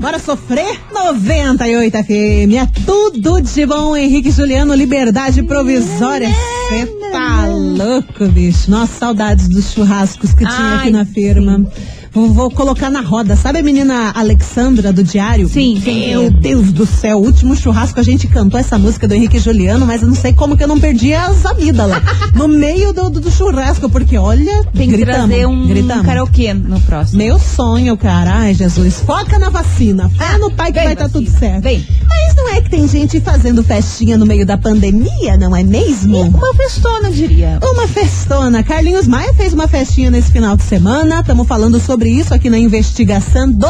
Bora 0.00 0.18
sofrer? 0.18 0.80
98 0.92 1.96
FM, 2.04 2.54
é 2.60 2.66
tudo 2.84 3.40
de 3.40 3.64
bom, 3.66 3.96
Henrique 3.96 4.30
Juliano, 4.30 4.74
liberdade 4.74 5.42
provisória. 5.44 6.28
Cê 6.68 6.86
tá 7.12 7.46
louco, 7.46 8.26
bicho. 8.28 8.70
Nossa, 8.70 8.98
saudades 8.98 9.48
dos 9.48 9.72
churrascos 9.72 10.32
que 10.32 10.44
tinha 10.44 10.50
Ai, 10.58 10.78
aqui 10.80 10.90
na 10.90 11.04
firma. 11.04 11.64
Vou, 12.14 12.30
vou 12.32 12.50
colocar 12.50 12.90
na 12.90 13.00
roda. 13.00 13.34
Sabe 13.36 13.60
a 13.60 13.62
menina 13.62 14.12
Alexandra 14.14 14.92
do 14.92 15.02
Diário? 15.02 15.48
Sim, 15.48 15.80
Meu. 15.84 16.30
Deus 16.30 16.70
do 16.70 16.84
céu, 16.84 17.18
o 17.18 17.24
último 17.24 17.56
churrasco 17.56 17.98
a 17.98 18.02
gente 18.02 18.26
cantou 18.26 18.60
essa 18.60 18.76
música 18.78 19.08
do 19.08 19.14
Henrique 19.14 19.38
Juliano, 19.38 19.86
mas 19.86 20.02
eu 20.02 20.08
não 20.08 20.14
sei 20.14 20.34
como 20.34 20.54
que 20.54 20.62
eu 20.62 20.68
não 20.68 20.78
perdi 20.78 21.14
as 21.14 21.44
amígdalas 21.46 22.02
no 22.34 22.46
meio 22.48 22.92
do, 22.92 23.08
do, 23.08 23.20
do 23.20 23.30
churrasco, 23.30 23.88
porque 23.88 24.18
olha, 24.18 24.62
Tem 24.74 24.90
que 24.90 24.96
gritamos, 24.96 25.26
trazer 25.28 25.46
um 25.46 25.66
gritamos. 25.66 26.04
karaokê 26.04 26.52
no 26.52 26.78
próximo. 26.80 27.16
Meu 27.18 27.38
sonho, 27.38 27.96
cara. 27.96 28.30
Ai, 28.34 28.54
Jesus. 28.54 29.00
Foca 29.00 29.38
na 29.38 29.48
vacina. 29.48 30.10
Fé 30.10 30.36
no 30.36 30.50
pai 30.50 30.70
que 30.70 30.82
vai 30.82 30.92
estar 30.92 31.08
tudo 31.08 31.24
vacina. 31.24 31.38
certo. 31.38 31.62
Vem. 31.62 31.86
Mas 32.06 32.36
não 32.36 32.48
é 32.50 32.60
que 32.60 32.68
tem 32.68 32.86
gente 32.86 33.20
fazendo 33.20 33.62
festinha 33.64 34.18
no 34.18 34.26
meio 34.26 34.44
da 34.44 34.58
pandemia, 34.58 35.36
não 35.38 35.56
é 35.56 35.62
mesmo? 35.62 36.20
Uma 36.20 36.54
festona, 36.54 37.10
diria. 37.10 37.58
Uma 37.62 37.88
festona. 37.88 38.62
Carlinhos 38.62 39.06
Maia 39.08 39.32
fez 39.32 39.54
uma 39.54 39.66
festinha 39.66 40.10
nesse 40.10 40.30
final 40.30 40.56
de 40.56 40.62
semana. 40.62 41.20
Estamos 41.20 41.46
falando 41.48 41.80
sobre 41.80 42.01
isso 42.06 42.34
aqui 42.34 42.48
na 42.50 42.58
investigação 42.58 43.50
do. 43.50 43.66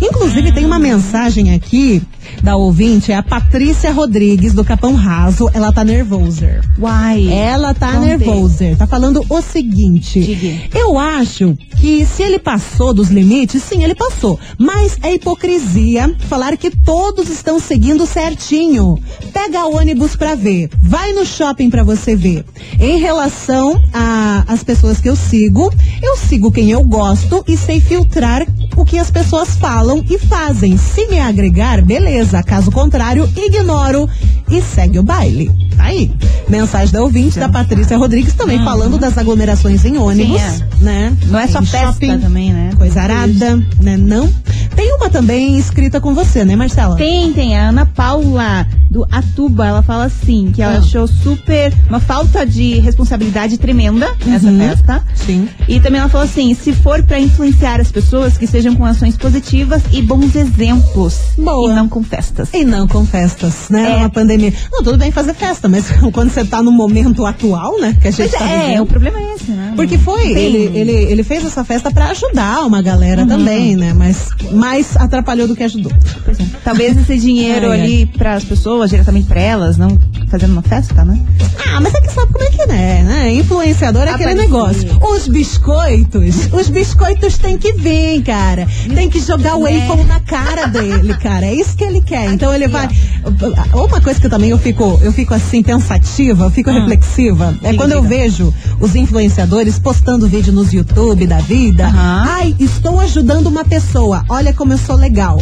Inclusive, 0.00 0.52
tem 0.52 0.64
uma 0.64 0.78
mensagem 0.78 1.54
aqui 1.54 2.02
da 2.42 2.56
ouvinte, 2.56 3.12
é 3.12 3.16
a 3.16 3.22
Patrícia 3.22 3.92
Rodrigues, 3.92 4.52
do 4.52 4.64
Capão 4.64 4.94
Raso. 4.94 5.48
Ela 5.52 5.72
tá 5.72 5.84
nervosa. 5.84 6.60
Uai. 6.78 7.32
Ela 7.32 7.72
tá 7.74 7.92
nervosa. 7.98 8.74
Tá 8.76 8.86
falando 8.86 9.24
o 9.28 9.42
seguinte. 9.42 10.20
Diga. 10.20 10.78
Eu 10.78 10.98
acho 10.98 11.56
que 11.80 12.06
se 12.06 12.22
ele 12.22 12.38
passou 12.38 12.92
dos 12.92 13.08
limites, 13.08 13.62
sim, 13.62 13.84
ele 13.84 13.94
passou. 13.94 14.38
Mas 14.58 14.98
é 15.02 15.14
hipocrisia 15.14 16.14
falar 16.28 16.56
que 16.56 16.70
todos 16.70 17.28
estão 17.28 17.58
seguindo 17.60 18.06
certinho. 18.06 18.98
Pega 19.32 19.66
ônibus 19.66 20.16
pra 20.16 20.34
ver. 20.34 20.70
Vai 20.78 21.12
no 21.12 21.24
shopping 21.24 21.70
pra 21.70 21.82
você 21.82 22.14
ver. 22.16 22.44
Em 22.78 22.98
relação 22.98 23.80
às 24.46 24.62
pessoas 24.62 25.00
que 25.00 25.08
eu 25.08 25.16
sigo, 25.16 25.72
eu 26.02 26.16
sigo 26.16 26.50
quem 26.50 26.70
eu 26.70 26.82
gosto 26.82 27.03
e 27.46 27.56
sei 27.56 27.80
filtrar 27.80 28.46
o 28.76 28.84
que 28.84 28.98
as 28.98 29.10
pessoas 29.10 29.50
falam 29.56 30.02
e 30.08 30.18
fazem. 30.18 30.76
Se 30.76 31.06
me 31.06 31.20
agregar, 31.20 31.82
beleza. 31.82 32.42
Caso 32.42 32.70
contrário, 32.70 33.28
ignoro 33.36 34.08
e 34.50 34.60
segue 34.62 34.98
o 34.98 35.02
baile. 35.02 35.50
Tá 35.76 35.84
aí. 35.84 36.10
Mensagem 36.48 36.92
da 36.92 37.02
ouvinte 37.02 37.38
da 37.38 37.48
Patrícia 37.48 37.96
Rodrigues 37.98 38.32
também 38.34 38.62
falando 38.64 38.98
das 38.98 39.18
aglomerações 39.18 39.84
em 39.84 39.96
ônibus, 39.98 40.40
Sim, 40.40 40.62
né? 40.80 41.16
Não 41.26 41.38
é 41.38 41.46
só 41.46 41.60
Em 41.60 41.66
festa 41.66 41.86
shopping, 41.92 42.18
também, 42.18 42.52
né? 42.52 42.70
Coisa 42.76 43.02
arada, 43.02 43.56
né? 43.80 43.96
Não. 43.96 44.28
Tem 44.74 44.92
uma 44.96 45.08
também 45.08 45.56
escrita 45.56 46.00
com 46.00 46.14
você, 46.14 46.44
né, 46.44 46.56
Marcela? 46.56 46.96
Tem, 46.96 47.32
tem. 47.32 47.56
A 47.56 47.68
Ana 47.68 47.86
Paula, 47.86 48.66
do 48.90 49.06
Atuba, 49.10 49.66
ela 49.66 49.82
fala 49.82 50.04
assim, 50.06 50.50
que 50.52 50.60
ela 50.60 50.74
Ah. 50.74 50.78
achou 50.78 51.06
super, 51.06 51.72
uma 51.88 52.00
falta 52.00 52.44
de 52.44 52.80
responsabilidade 52.80 53.56
tremenda 53.56 54.12
nessa 54.26 54.48
Uhum. 54.48 54.58
festa. 54.58 55.04
Sim. 55.14 55.48
E 55.68 55.78
também 55.80 56.00
ela 56.00 56.08
falou 56.10 56.24
assim, 56.26 56.54
se 56.54 56.72
for 56.72 56.93
pra 57.02 57.18
influenciar 57.18 57.80
as 57.80 57.90
pessoas, 57.90 58.38
que 58.38 58.46
sejam 58.46 58.74
com 58.74 58.84
ações 58.84 59.16
positivas 59.16 59.82
e 59.92 60.00
bons 60.02 60.34
exemplos. 60.36 61.18
Boa. 61.36 61.70
E 61.70 61.74
não 61.74 61.88
com 61.88 62.02
festas. 62.02 62.48
E 62.52 62.64
não 62.64 62.86
com 62.86 63.04
festas, 63.04 63.68
né? 63.70 63.92
É. 63.92 63.96
Uma 63.96 64.10
pandemia. 64.10 64.52
Não, 64.72 64.82
tudo 64.82 64.96
bem 64.98 65.10
fazer 65.10 65.34
festa, 65.34 65.68
mas 65.68 65.86
quando 66.12 66.30
você 66.30 66.44
tá 66.44 66.62
no 66.62 66.70
momento 66.72 67.24
atual, 67.26 67.78
né? 67.80 67.96
Que 68.00 68.08
a 68.08 68.10
gente 68.10 68.30
Pois 68.30 68.40
tá 68.40 68.48
é, 68.48 68.66
vivendo. 68.68 68.82
o 68.82 68.86
problema 68.86 69.18
é 69.18 69.34
esse, 69.34 69.50
né? 69.50 69.72
Porque 69.76 69.98
foi, 69.98 70.28
ele, 70.32 70.70
ele, 70.78 70.92
ele 70.92 71.22
fez 71.22 71.44
essa 71.44 71.64
festa 71.64 71.90
pra 71.90 72.10
ajudar 72.10 72.64
uma 72.66 72.80
galera 72.82 73.22
Uhum. 73.22 73.28
também, 73.28 73.76
né? 73.76 73.92
Mas 73.92 74.28
mais 74.52 74.96
atrapalhou 74.96 75.46
do 75.48 75.54
que 75.56 75.62
ajudou. 75.62 75.92
Pois 76.24 76.38
é. 76.40 76.44
Talvez 76.64 76.96
esse 76.96 77.16
dinheiro 77.18 77.70
ali 77.70 78.06
para 78.06 78.34
as 78.34 78.44
pessoas, 78.44 78.90
diretamente 78.90 79.26
para 79.26 79.40
elas, 79.40 79.76
não 79.78 79.98
fazendo 80.34 80.50
uma 80.52 80.62
festa, 80.62 81.04
né? 81.04 81.16
Ah, 81.64 81.80
mas 81.80 81.94
é 81.94 82.00
que 82.00 82.10
sabe 82.12 82.32
como 82.32 82.44
é 82.44 82.48
que 82.50 82.60
é, 82.62 82.66
né? 83.04 83.32
Influenciador 83.34 84.02
é 84.02 84.10
aquele 84.10 84.30
Aparecer. 84.32 84.50
negócio. 84.50 84.98
Os 85.00 85.28
biscoitos, 85.28 86.52
os 86.52 86.68
biscoitos 86.68 87.38
têm 87.38 87.56
que 87.56 87.72
vir, 87.72 88.20
cara. 88.24 88.66
Tem 88.92 89.08
que 89.08 89.20
jogar 89.20 89.54
o 89.54 89.62
Né? 89.62 89.86
waffle 89.86 90.04
na 90.06 90.18
cara 90.18 90.66
dele, 90.66 91.14
cara. 91.18 91.46
É 91.46 91.54
isso 91.54 91.76
que 91.76 91.84
ele 91.84 92.00
quer. 92.00 92.32
Então 92.32 92.52
ele 92.52 92.66
vai. 92.66 92.88
Uma 93.72 94.00
coisa 94.00 94.18
que 94.18 94.26
eu 94.26 94.30
também 94.30 94.50
eu 94.50 94.58
fico, 94.58 94.98
eu 95.02 95.12
fico 95.12 95.32
assim 95.34 95.62
pensativa, 95.62 96.44
eu 96.46 96.50
fico 96.50 96.68
reflexiva, 96.70 97.54
é 97.62 97.72
quando 97.74 97.92
eu 97.92 98.02
vejo 98.02 98.52
os 98.80 98.96
influenciadores 98.96 99.78
postando 99.78 100.26
vídeo 100.26 100.52
nos 100.52 100.72
YouTube 100.72 101.28
da 101.28 101.38
vida. 101.38 101.88
Ai, 101.94 102.56
estou 102.58 102.98
ajudando 102.98 103.46
uma 103.46 103.64
pessoa. 103.64 104.24
Olha 104.28 104.52
como 104.52 104.72
eu 104.72 104.78
sou 104.78 104.96
legal. 104.96 105.40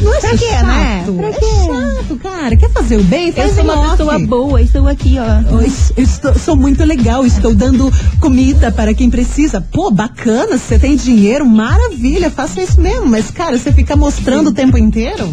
Não 0.00 0.14
é 0.14 0.20
Pra 0.20 0.30
chato? 0.30 0.38
quê, 0.38 0.62
né? 0.66 1.04
Pra 1.16 1.28
é 1.28 1.32
quê? 1.32 1.46
chato, 1.66 2.16
cara. 2.22 2.56
Quer 2.56 2.70
fazer 2.70 2.96
o 2.98 3.02
bem? 3.04 3.28
Eu 3.28 3.32
Faz 3.34 3.54
sou 3.54 3.62
em 3.62 3.66
uma 3.66 3.78
off. 3.80 3.90
pessoa 3.96 4.18
boa, 4.20 4.60
estou 4.60 4.88
aqui, 4.88 5.16
ó. 5.18 5.56
Oi, 5.56 5.72
eu 5.96 6.02
estou- 6.04 6.34
sou 6.34 6.56
muito 6.56 6.84
legal, 6.84 7.24
estou 7.24 7.54
dando 7.54 7.92
comida 8.20 8.70
para 8.72 8.92
quem 8.94 9.08
precisa. 9.10 9.60
Pô, 9.60 9.90
bacana, 9.90 10.58
você 10.58 10.78
tem 10.78 10.96
dinheiro, 10.96 11.46
maravilha, 11.46 12.30
faça 12.30 12.60
isso 12.60 12.80
mesmo. 12.80 13.06
Mas, 13.06 13.30
cara, 13.30 13.56
você 13.58 13.72
fica 13.72 13.96
mostrando 13.96 14.48
o 14.50 14.52
tempo 14.52 14.76
inteiro. 14.76 15.28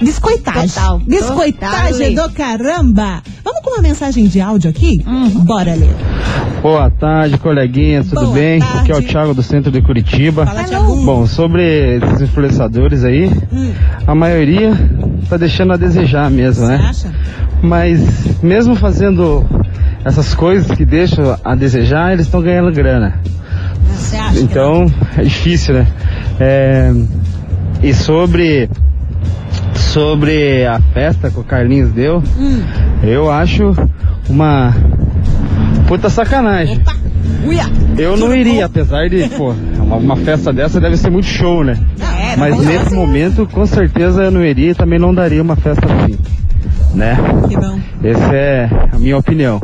Biscoitagem. 0.00 0.68
Total, 0.68 0.98
Biscoitagem 0.98 2.14
total. 2.14 2.28
do 2.28 2.34
caramba. 2.34 3.22
Vamos 3.44 3.60
com 3.62 3.70
uma 3.70 3.82
mensagem 3.82 4.26
de 4.26 4.40
áudio 4.40 4.68
aqui? 4.70 5.04
Bora 5.44 5.74
ler. 5.74 5.94
Boa 6.60 6.90
tarde, 6.90 7.38
coleguinhas, 7.38 8.08
tudo 8.08 8.22
Boa 8.22 8.34
bem? 8.34 8.60
tarde. 8.60 8.78
Aqui 8.78 8.92
é 8.92 8.96
o 8.96 9.02
Thiago 9.02 9.34
do 9.34 9.42
centro 9.42 9.70
de 9.70 9.82
Curitiba. 9.82 10.46
Fala, 10.46 10.64
Thiago. 10.64 10.96
Bom, 11.04 11.26
sobre 11.26 11.96
esses 11.98 12.20
influenciadores 12.20 13.04
aí, 13.04 13.28
Hum. 13.52 13.72
A 14.06 14.14
maioria 14.14 14.72
tá 15.28 15.36
deixando 15.36 15.72
a 15.72 15.76
desejar 15.76 16.30
mesmo, 16.30 16.66
Você 16.66 16.72
né? 16.76 16.86
acha? 16.88 17.10
Mas 17.62 18.42
mesmo 18.42 18.74
fazendo 18.74 19.44
essas 20.04 20.34
coisas 20.34 20.70
que 20.76 20.84
deixam 20.84 21.36
a 21.44 21.54
desejar, 21.54 22.12
eles 22.12 22.26
estão 22.26 22.42
ganhando 22.42 22.72
grana. 22.72 23.14
Você 23.88 24.16
acha? 24.16 24.32
que 24.34 24.40
Então 24.40 24.86
é 25.16 25.22
difícil, 25.22 25.74
né? 25.74 25.86
É, 26.40 26.92
e 27.82 27.94
sobre 27.94 28.68
sobre 29.74 30.66
a 30.66 30.80
festa 30.92 31.30
que 31.30 31.38
o 31.38 31.44
Carlinhos 31.44 31.90
deu, 31.92 32.22
Hum. 32.38 32.62
eu 33.02 33.30
acho 33.30 33.74
uma 34.28 34.74
puta 35.86 36.08
sacanagem. 36.08 36.78
Opa! 36.78 36.96
Uia! 37.46 37.64
Eu 37.98 38.16
não 38.16 38.34
iria, 38.34 38.66
apesar 38.66 39.08
de, 39.08 39.28
pô, 39.30 39.52
uma, 39.78 39.96
uma 39.96 40.16
festa 40.16 40.52
dessa 40.52 40.80
deve 40.80 40.96
ser 40.96 41.10
muito 41.10 41.26
show, 41.26 41.62
né? 41.62 41.76
Mas 42.36 42.58
nesse 42.58 42.94
momento, 42.94 43.46
com 43.46 43.66
certeza 43.66 44.24
eu 44.24 44.30
não 44.30 44.44
iria 44.44 44.70
e 44.70 44.74
também 44.74 44.98
não 44.98 45.14
daria 45.14 45.42
uma 45.42 45.56
festa 45.56 45.86
assim, 45.86 46.18
né? 46.94 47.16
Que 47.48 47.56
bom. 47.56 47.78
Essa 48.02 48.34
é 48.34 48.70
a 48.92 48.98
minha 48.98 49.16
opinião. 49.16 49.60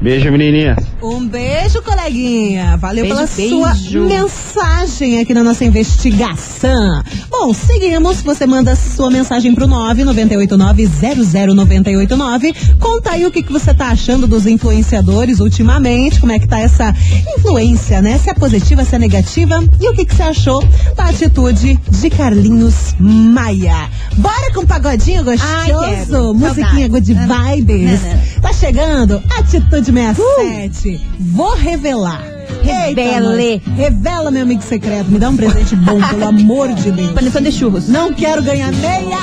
Beijo, 0.00 0.30
menininhas. 0.32 0.78
Um 1.02 1.28
beijo, 1.28 1.82
coleguinha. 1.82 2.78
Valeu 2.78 3.04
Beijo, 3.04 3.16
pela 3.16 3.26
beijo. 3.26 3.58
sua 3.58 3.74
mensagem 4.06 5.20
aqui 5.20 5.34
na 5.34 5.44
nossa 5.44 5.62
investigação. 5.62 7.02
Bom, 7.28 7.52
seguimos. 7.52 8.22
Você 8.22 8.46
manda 8.46 8.74
sua 8.74 9.10
mensagem 9.10 9.54
pro 9.54 9.68
998900989. 9.68 12.56
Conta 12.78 13.10
aí 13.10 13.26
o 13.26 13.30
que, 13.30 13.42
que 13.42 13.52
você 13.52 13.74
tá 13.74 13.88
achando 13.88 14.26
dos 14.26 14.46
influenciadores 14.46 15.38
ultimamente. 15.38 16.18
Como 16.18 16.32
é 16.32 16.38
que 16.38 16.48
tá 16.48 16.58
essa 16.58 16.94
influência, 17.36 18.00
né? 18.00 18.16
Se 18.18 18.30
é 18.30 18.34
positiva, 18.34 18.82
se 18.84 18.96
é 18.96 18.98
negativa. 18.98 19.62
E 19.78 19.86
o 19.86 19.92
que, 19.92 20.06
que 20.06 20.14
você 20.14 20.22
achou 20.22 20.64
da 20.96 21.10
atitude 21.10 21.78
de 21.90 22.08
Carlinhos 22.10 22.94
Maia. 22.98 23.90
Bora 24.16 24.50
com 24.54 24.62
um 24.62 24.66
pagodinho 24.66 25.22
Ai, 25.28 25.72
gostoso. 25.72 25.90
quero. 26.06 26.32
Musiquinha 26.34 26.88
good 26.88 27.12
vibes. 27.12 28.00
Não, 28.02 28.14
não. 28.14 28.20
Tá 28.40 28.52
chegando 28.54 29.22
Atitude 29.38 29.89
67. 29.92 31.00
Vou 31.18 31.54
revelar. 31.56 32.24
Revele. 32.62 33.62
Revela, 33.76 34.30
meu 34.30 34.42
amigo 34.42 34.62
secreto. 34.62 35.10
Me 35.10 35.18
dá 35.18 35.28
um 35.30 35.36
presente 35.36 35.74
bom, 35.76 36.00
pelo 36.08 36.24
amor 36.24 36.72
de 36.74 36.92
Deus. 36.92 37.12
Panetone 37.12 37.50
de 37.50 37.56
churros. 37.56 37.88
Não 37.88 38.12
quero 38.12 38.42
ganhar 38.42 38.72
meia. 38.72 39.18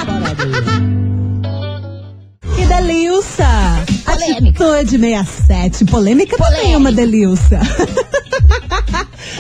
Que 2.56 2.66
delícia! 2.66 3.48
Polêmica. 4.06 4.64
Atitude 4.74 5.00
67. 5.00 5.86
Polêmica, 5.86 6.38
também 6.38 6.74
é 6.74 6.78
uma 6.78 6.92
delícia. 6.92 7.60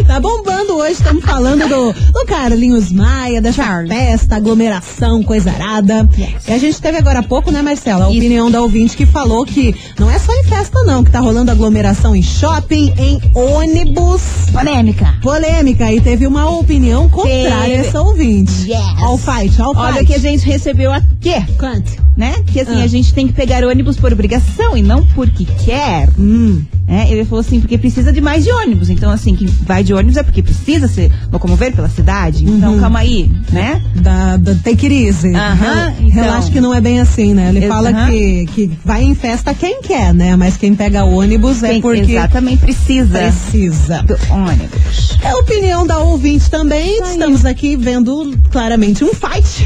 Tá 0.05 0.19
bombando 0.19 0.75
hoje, 0.75 0.93
estamos 0.93 1.23
falando 1.23 1.67
do, 1.67 1.93
do 2.11 2.25
Carlinhos 2.25 2.91
Maia, 2.91 3.41
dessa 3.41 3.63
Charles. 3.63 3.89
festa, 3.89 4.35
aglomeração, 4.35 5.23
coisa 5.23 5.51
arada. 5.51 6.07
Yes. 6.17 6.47
E 6.47 6.51
a 6.53 6.57
gente 6.57 6.81
teve 6.81 6.97
agora 6.97 7.19
há 7.19 7.23
pouco, 7.23 7.51
né, 7.51 7.61
Marcela, 7.61 8.05
a 8.05 8.09
Isso. 8.09 8.17
opinião 8.17 8.49
da 8.51 8.61
ouvinte 8.61 8.95
que 8.95 9.05
falou 9.05 9.45
que 9.45 9.75
não 9.99 10.09
é 10.09 10.17
só 10.19 10.31
em 10.33 10.43
festa, 10.43 10.83
não, 10.83 11.03
que 11.03 11.11
tá 11.11 11.19
rolando 11.19 11.51
aglomeração 11.51 12.15
em 12.15 12.21
shopping, 12.23 12.93
em 12.97 13.19
ônibus. 13.35 14.21
Polêmica. 14.51 15.15
Polêmica, 15.21 15.91
e 15.91 15.99
teve 16.01 16.25
uma 16.27 16.49
opinião 16.49 17.09
contrária 17.09 17.53
a 17.55 17.61
Teve. 17.61 17.73
essa 17.87 18.01
ouvinte. 18.01 18.69
Yes. 18.71 18.79
All 19.03 19.17
fight, 19.17 19.61
all 19.61 19.73
Olha 19.75 19.93
fight. 19.95 20.05
que 20.07 20.13
a 20.15 20.19
gente 20.19 20.45
recebeu 20.45 20.91
aqui, 20.91 21.33
Cante. 21.57 21.99
né? 22.15 22.35
Que 22.47 22.61
assim, 22.61 22.81
Ah. 22.81 22.83
a 22.83 22.87
gente 22.87 23.13
tem 23.13 23.27
que 23.27 23.33
pegar 23.33 23.63
ônibus 23.63 23.97
por 23.97 24.11
obrigação 24.13 24.75
e 24.77 24.81
não 24.81 25.05
porque 25.07 25.45
quer. 25.65 26.09
Hum. 26.17 26.63
Né? 26.87 27.07
Ele 27.09 27.25
falou 27.25 27.41
assim, 27.41 27.59
porque 27.59 27.77
precisa 27.77 28.11
de 28.13 28.21
mais 28.21 28.43
de 28.43 28.51
ônibus. 28.51 28.89
Então, 28.89 29.11
assim, 29.11 29.35
quem 29.35 29.47
vai 29.65 29.83
de 29.83 29.93
ônibus 29.93 30.17
é 30.17 30.23
porque 30.23 30.41
precisa 30.41 30.87
se 30.87 31.11
locomover 31.31 31.75
pela 31.75 31.89
cidade. 31.89 32.45
Então, 32.45 32.73
Uhum. 32.73 32.79
calma 32.79 32.99
aí, 32.99 33.29
né? 33.51 33.81
Da, 33.95 34.37
da 34.37 34.55
take 34.55 34.85
it 34.87 34.93
easy. 35.05 35.35
Aham, 35.35 35.55
Rel- 35.55 35.93
então. 35.99 36.09
Relaxa 36.23 36.51
que 36.51 36.61
não 36.61 36.73
é 36.73 36.79
bem 36.81 36.99
assim, 36.99 37.33
né? 37.33 37.49
Ele 37.49 37.59
Ex- 37.59 37.67
fala 37.67 37.89
aham. 37.89 38.07
que, 38.09 38.45
que 38.47 38.71
vai 38.85 39.03
em 39.03 39.13
festa 39.13 39.53
quem 39.53 39.81
quer, 39.81 40.13
né? 40.13 40.35
Mas 40.35 40.55
quem 40.57 40.73
pega 40.73 41.03
ônibus 41.03 41.61
é 41.63 41.69
Quem 41.73 41.81
porque 41.81 42.11
exatamente 42.13 42.59
precisa 42.61 43.19
precisa. 43.19 44.03
do 44.03 44.15
ônibus. 44.31 45.17
É 45.21 45.29
a 45.29 45.35
opinião 45.37 45.85
da 45.85 45.99
ouvinte 45.99 46.49
também. 46.49 47.01
Estamos 47.03 47.45
aqui 47.45 47.75
vendo 47.75 48.37
claramente 48.51 49.03
um 49.03 49.09
fight, 49.13 49.65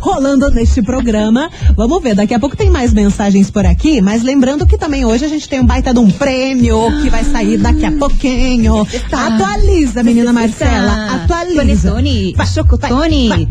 rolando 0.00 0.50
neste 0.50 0.82
programa. 0.82 1.50
Vamos 1.76 2.02
ver, 2.02 2.14
daqui 2.14 2.34
a 2.34 2.38
pouco 2.38 2.56
tem 2.56 2.70
mais 2.70 2.92
mensagens 2.92 3.50
por 3.50 3.64
aqui, 3.66 4.00
mas 4.00 4.22
lembrando 4.22 4.66
que 4.66 4.76
também 4.78 5.04
hoje 5.04 5.24
a 5.24 5.28
gente 5.28 5.48
tem 5.48 5.60
um 5.60 5.66
baita 5.66 5.92
de 5.92 5.98
um 5.98 6.03
prêmio 6.12 6.90
que 7.02 7.10
vai 7.10 7.24
sair 7.24 7.58
daqui 7.58 7.84
a 7.84 7.92
pouquinho. 7.92 8.86
Tá. 9.10 9.26
Atualiza, 9.28 10.02
menina 10.02 10.32
Marcela, 10.32 11.14
atualiza. 11.14 11.60
Panetone, 11.60 12.34
chocotone, 12.54 13.48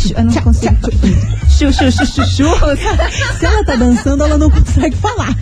chu- 0.00 0.14
eu 0.16 0.24
não 0.24 0.32
Tchá, 0.32 0.42
consigo. 0.42 0.76
Chu, 1.48 1.72
chu, 1.72 1.90
chu, 1.90 2.06
chu, 2.06 2.24
churros. 2.26 2.78
Se 3.38 3.46
ela 3.46 3.64
tá 3.64 3.76
dançando, 3.76 4.24
ela 4.24 4.36
não 4.38 4.50
consegue 4.50 4.96
falar. 4.96 5.34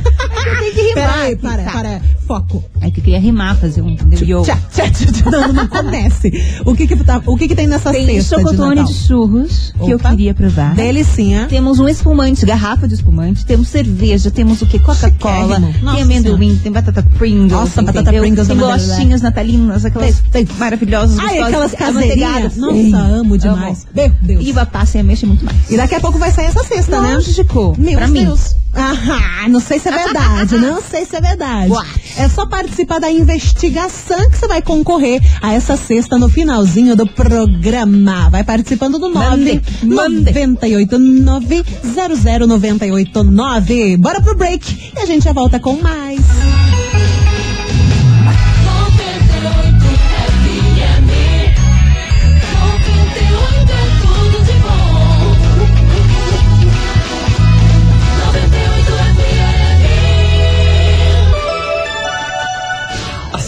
Tem 0.60 0.72
que 0.72 0.80
rimar. 0.82 0.94
Peraí, 0.94 1.36
para, 1.36 1.62
Tá. 1.64 1.70
para. 1.72 2.02
Foco. 2.26 2.64
É 2.80 2.90
que 2.90 3.00
eu 3.00 3.04
queria 3.04 3.20
rimar, 3.20 3.56
fazer 3.56 3.82
um 3.82 3.90
entendeu? 3.90 4.42
Tchá, 4.42 4.58
tchá, 4.72 4.90
tchá, 4.90 5.12
tchá. 5.12 5.30
Não, 5.30 5.52
não 5.52 5.66
comece. 5.68 6.32
O 6.64 6.74
que 6.74 6.86
que, 6.86 6.96
tá, 6.96 7.20
o 7.26 7.36
que 7.36 7.48
que 7.48 7.54
tem 7.54 7.66
nessa 7.66 7.90
Tem 7.92 8.06
cesta 8.06 8.36
de 8.36 8.42
chocotone 8.42 8.76
Natal? 8.76 8.84
de 8.92 8.94
churros 8.94 9.74
que 9.84 9.90
eu 9.90 9.96
Opa. 9.96 10.10
queria 10.10 10.34
provar. 10.34 10.74
Delicinha. 10.74 11.46
Temos 11.48 11.78
um 11.78 11.88
espumante, 11.88 12.44
garrafa 12.46 12.88
de 12.88 12.94
espumante, 12.94 13.44
temos 13.44 13.68
cerveja, 13.68 14.30
temos 14.30 14.62
o 14.62 14.66
que? 14.66 14.78
Coca-Cola, 14.78 15.60
tem 15.92 16.02
amendoim, 16.02 16.56
tem 16.62 16.72
batata 16.72 17.02
Pringles. 17.18 17.52
Nossa, 17.52 17.82
batata? 17.82 18.12
Pringles 18.12 18.48
Tem 18.48 18.56
bolachinhas 18.56 19.22
natalinas, 19.22 19.84
aquelas 19.84 20.20
Tem, 20.30 20.44
tem. 20.44 20.56
maravilhosas, 20.58 21.18
Ai, 21.18 21.38
aquelas 21.40 21.72
caseirinhas. 21.72 22.56
Nossa, 22.56 22.96
amo 22.96 23.36
demais. 23.38 23.86
Meu 23.94 24.12
Deus. 24.22 24.44
E 24.46 24.52
vai 24.52 24.66
passa 24.66 24.98
e 24.98 25.02
mexe 25.02 25.26
muito 25.26 25.44
mais. 25.44 25.70
E 25.70 25.76
daqui 25.76 25.94
a 25.94 26.00
pouco 26.00 26.18
vai 26.18 26.30
sair 26.32 26.46
essa 26.46 26.64
cesta, 26.64 27.00
né? 27.00 27.14
Lógico, 27.14 27.74
Meu 27.78 27.98
pra 27.98 28.08
mim. 28.08 28.24
Deus. 28.24 28.56
Ah, 28.76 29.48
não 29.48 29.60
sei 29.60 29.78
se 29.78 29.88
é 29.88 29.92
verdade, 30.04 30.56
não 30.58 30.82
sei 30.82 31.04
se 31.06 31.14
é 31.14 31.20
verdade. 31.20 31.70
What? 31.70 31.88
É 32.16 32.28
só 32.28 32.46
participar 32.46 33.00
da 33.00 33.10
investigação 33.10 34.30
que 34.30 34.38
você 34.38 34.46
vai 34.46 34.62
concorrer 34.62 35.20
a 35.42 35.52
essa 35.52 35.76
cesta 35.76 36.16
no 36.18 36.28
finalzinho 36.28 36.94
do 36.94 37.06
programa. 37.06 38.28
Vai 38.30 38.44
participando 38.44 38.98
do 38.98 39.08
9 39.08 39.28
Mande, 39.28 39.62
mande. 39.82 40.32
989 40.32 41.64
00989. 41.82 43.96
Bora 43.96 44.20
pro 44.20 44.36
break 44.36 44.92
e 44.96 45.00
a 45.00 45.06
gente 45.06 45.24
já 45.24 45.32
volta 45.32 45.58
com 45.58 45.74
mais. 45.80 46.20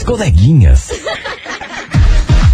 Coleguinhas. 0.06 0.88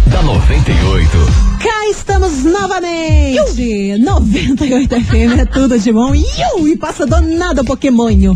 da 0.07 0.23
98. 0.23 1.17
Cá 1.61 1.87
estamos 1.87 2.43
novamente. 2.43 3.95
98 3.99 4.95
FM 5.01 5.39
é 5.39 5.45
tudo 5.45 5.77
de 5.77 5.91
bom. 5.91 6.15
Iu, 6.15 6.67
e 6.67 6.75
passa 6.75 7.05
do 7.05 7.21
nada 7.21 7.61
o 7.61 7.65
Pokémonho. 7.65 8.35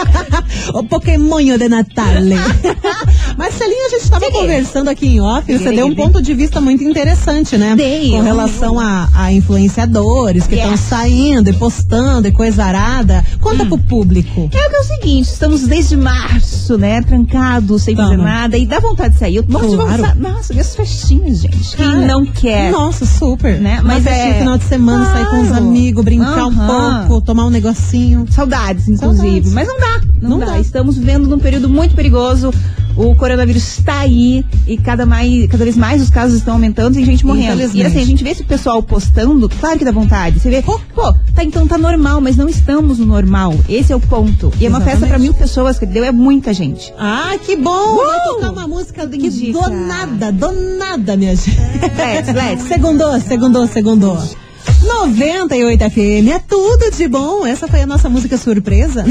o 0.72 0.82
Pokémonho 0.82 1.58
de 1.58 1.68
Natal. 1.68 2.06
Marcelinha, 3.38 3.86
a 3.86 3.90
gente 3.90 4.02
estava 4.02 4.30
conversando 4.32 4.90
aqui 4.90 5.06
em 5.06 5.20
off 5.20 5.44
e 5.50 5.56
você 5.56 5.70
deu 5.70 5.86
um 5.86 5.94
ponto 5.94 6.20
de 6.20 6.34
vista 6.34 6.60
muito 6.60 6.82
interessante, 6.82 7.56
né? 7.56 7.76
Dei, 7.76 8.10
Com 8.10 8.20
relação 8.20 8.80
a, 8.80 9.08
a 9.14 9.32
influenciadores 9.32 10.44
que 10.48 10.56
estão 10.56 10.76
saindo 10.76 11.48
e 11.48 11.52
postando 11.52 12.26
e 12.26 12.32
coisa 12.32 12.64
arada. 12.64 13.24
Conta 13.40 13.64
pro 13.64 13.78
público. 13.78 14.50
É 14.52 14.66
o 14.66 14.70
que 14.70 14.76
é 14.76 14.80
o 14.80 14.84
seguinte, 14.84 15.26
estamos 15.26 15.62
desde 15.68 15.96
março, 15.96 16.76
né, 16.76 17.00
trancados, 17.00 17.82
sem 17.84 17.94
fazer 17.94 18.16
nada, 18.16 18.58
e 18.58 18.66
dá 18.66 18.80
vontade 18.80 19.14
de 19.14 19.20
sair. 19.20 19.36
Eu 19.36 19.44
morro 19.48 19.76
Claro. 19.76 19.96
vontade. 20.02 20.18
Nossa, 20.18 20.52
e 20.54 20.58
as 20.58 20.74
festinhas, 20.74 21.38
gente. 21.38 21.76
Quem 21.76 21.86
Cara, 21.86 22.06
não 22.06 22.26
quer? 22.26 22.72
Nossa, 22.72 23.06
super. 23.06 23.60
Né? 23.60 23.80
Mas 23.84 24.02
Mas 24.02 24.06
é 24.06 24.38
final 24.38 24.58
de 24.58 24.64
semana, 24.64 25.04
sair 25.12 25.26
com 25.30 25.40
os 25.42 25.48
Claro. 25.48 25.64
amigos, 25.64 26.04
brincar 26.04 26.46
um 26.46 26.60
Aham. 26.60 27.06
pouco, 27.06 27.24
tomar 27.24 27.46
um 27.46 27.50
negocinho. 27.50 28.26
Saudades, 28.30 28.88
inclusive. 28.88 29.22
Saudades. 29.28 29.52
Mas 29.52 29.68
não 29.68 29.78
dá. 29.78 30.00
Não, 30.20 30.30
Não 30.30 30.38
dá. 30.40 30.46
dá. 30.46 30.60
Estamos 30.60 30.96
vivendo 30.98 31.28
num 31.28 31.38
período 31.38 31.68
muito 31.68 31.94
perigoso. 31.94 32.52
O 32.98 33.14
coronavírus 33.14 33.78
está 33.78 34.00
aí 34.00 34.44
e 34.66 34.76
cada, 34.76 35.06
mais, 35.06 35.46
cada 35.46 35.62
vez 35.62 35.76
mais 35.76 36.02
os 36.02 36.10
casos 36.10 36.38
estão 36.38 36.54
aumentando 36.54 36.98
e 36.98 37.04
gente 37.04 37.24
morrendo. 37.24 37.60
E 37.60 37.84
assim, 37.84 38.00
a 38.00 38.04
gente 38.04 38.24
vê 38.24 38.30
esse 38.30 38.42
pessoal 38.42 38.82
postando, 38.82 39.48
claro 39.48 39.78
que 39.78 39.84
dá 39.84 39.92
vontade. 39.92 40.40
Você 40.40 40.50
vê, 40.50 40.62
pô, 40.62 41.14
tá, 41.32 41.44
então 41.44 41.64
tá 41.68 41.78
normal, 41.78 42.20
mas 42.20 42.36
não 42.36 42.48
estamos 42.48 42.98
no 42.98 43.06
normal. 43.06 43.54
Esse 43.68 43.92
é 43.92 43.96
o 43.96 44.00
ponto. 44.00 44.52
E 44.58 44.66
é 44.66 44.68
uma 44.68 44.80
festa 44.80 45.06
pra 45.06 45.16
mil 45.16 45.32
pessoas, 45.32 45.78
que 45.78 45.86
deu 45.86 46.02
é 46.02 46.10
muita 46.10 46.52
gente. 46.52 46.92
Ah, 46.98 47.36
que 47.46 47.54
bom! 47.54 47.98
Vai 47.98 48.18
tocar 48.24 48.50
uma 48.50 48.66
música 48.66 49.06
do, 49.06 49.16
Que 49.16 49.30
do 49.30 49.36
dica. 49.36 49.68
nada, 49.68 50.32
do 50.32 50.50
nada, 50.76 51.16
minha 51.16 51.36
gente. 51.36 51.56
Let's, 51.96 52.34
let's. 52.34 52.62
Segundou, 52.64 53.20
segundou, 53.20 53.66
segundou. 53.68 54.47
98 54.88 55.90
FM 55.90 56.28
é 56.34 56.38
tudo 56.38 56.90
de 56.90 57.06
bom. 57.06 57.46
Essa 57.46 57.68
foi 57.68 57.82
a 57.82 57.86
nossa 57.86 58.08
música 58.08 58.38
surpresa. 58.38 59.04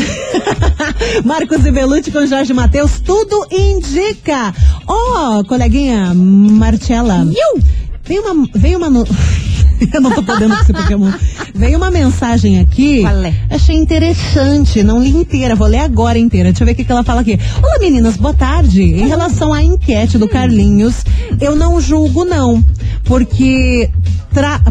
Marcos 1.23 1.63
e 1.65 1.71
Belucci 1.71 2.11
com 2.11 2.25
Jorge 2.25 2.51
Matheus, 2.51 2.99
tudo 2.99 3.45
indica. 3.51 4.53
Ó, 4.87 5.43
coleguinha 5.43 6.15
Marcela. 6.15 7.27
Veio 8.03 8.21
uma, 8.23 8.47
veio 8.55 8.77
uma 8.79 8.89
no... 8.89 9.05
Eu 9.93 10.01
não 10.01 10.09
tô 10.09 10.23
podendo 10.23 10.55
com 10.55 10.63
esse 10.63 10.73
Pokémon. 10.73 11.11
Veio 11.53 11.77
uma 11.77 11.91
mensagem 11.91 12.59
aqui. 12.59 13.01
Qual 13.01 13.23
é? 13.23 13.33
Achei 13.47 13.75
interessante, 13.75 14.81
não 14.81 14.99
li 14.99 15.11
inteira, 15.11 15.55
vou 15.55 15.67
ler 15.67 15.81
agora 15.81 16.17
inteira. 16.17 16.49
Deixa 16.49 16.63
eu 16.63 16.65
ver 16.65 16.71
o 16.71 16.75
que, 16.75 16.83
que 16.83 16.91
ela 16.91 17.03
fala 17.03 17.21
aqui. 17.21 17.39
Olá 17.61 17.77
meninas, 17.77 18.17
boa 18.17 18.33
tarde. 18.33 18.81
Em 18.81 19.07
relação 19.07 19.53
à 19.53 19.61
enquete 19.61 20.17
do 20.17 20.27
Carlinhos, 20.27 21.03
eu 21.39 21.55
não 21.55 21.79
julgo 21.79 22.25
não, 22.25 22.63
porque 23.03 23.91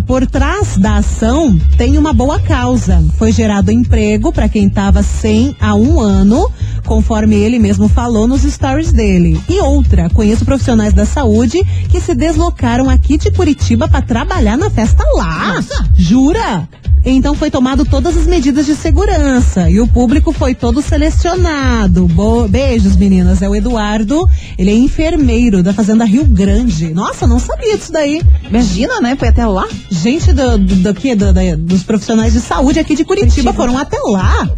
por 0.07 0.25
trás 0.27 0.77
da 0.77 0.99
ação 0.99 1.59
tem 1.77 1.99
uma 1.99 2.13
boa 2.13 2.39
causa. 2.39 3.03
Foi 3.19 3.33
gerado 3.33 3.73
emprego 3.73 4.33
para 4.33 4.49
quem 4.49 4.69
estava 4.69 5.03
sem 5.03 5.57
há 5.61 5.75
um 5.75 5.99
ano, 5.99 6.49
conforme 6.87 7.35
ele 7.37 7.59
mesmo 7.59 7.89
falou 7.89 8.27
nos 8.27 8.43
stories 8.43 8.93
dele. 8.93 9.39
E 9.49 9.61
outra, 9.61 10.09
conheço 10.11 10.45
profissionais 10.45 10.95
da 10.95 11.05
saúde 11.05 11.63
que 11.91 12.01
se 12.01 12.15
deslocaram 12.15 12.89
aqui 12.89 13.19
de 13.19 13.31
Curitiba 13.31 13.89
para 13.89 14.01
trabalhar 14.01 14.57
na 14.57 14.71
festa 14.71 15.05
lá. 15.15 15.63
Jura? 15.95 16.69
Então 17.09 17.37
foi 17.37 17.53
tomado 17.53 17.85
todas 17.85 18.17
as 18.17 18.27
medidas 18.27 18.67
de 18.67 18.75
segurança 18.75 19.71
e 19.71 19.79
o 19.81 19.87
público 19.87 20.33
foi 20.33 20.57
todo 20.57 20.83
selecionado. 20.83 22.07
Bo- 22.09 22.49
Beijos, 22.49 22.97
meninas. 22.97 23.43
É 23.43 23.49
o 23.49 23.55
Eduardo. 23.55 24.29
Ele 24.59 24.71
é 24.71 24.75
enfermeiro 24.75 25.63
da 25.63 25.73
Fazenda 25.73 26.05
Rio 26.05 26.25
Grande. 26.25 26.93
Nossa, 26.93 27.25
não 27.25 27.39
sabia 27.39 27.77
disso 27.77 27.93
daí. 27.93 28.21
Imagina, 28.49 29.01
né? 29.01 29.15
Foi 29.17 29.29
até 29.29 29.47
lá. 29.47 29.69
Gente 29.89 30.33
do, 30.33 30.59
do, 30.59 30.75
do 30.77 30.95
quê? 30.95 31.15
Do- 31.15 31.33
da- 31.33 31.55
dos 31.57 31.85
profissionais 31.85 32.33
de 32.33 32.41
saúde 32.41 32.81
aqui 32.81 32.97
de 32.97 33.05
Curitiba, 33.05 33.31
Curitiba. 33.31 33.53
foram 33.53 33.79
até 33.79 33.99
lá. 34.01 34.49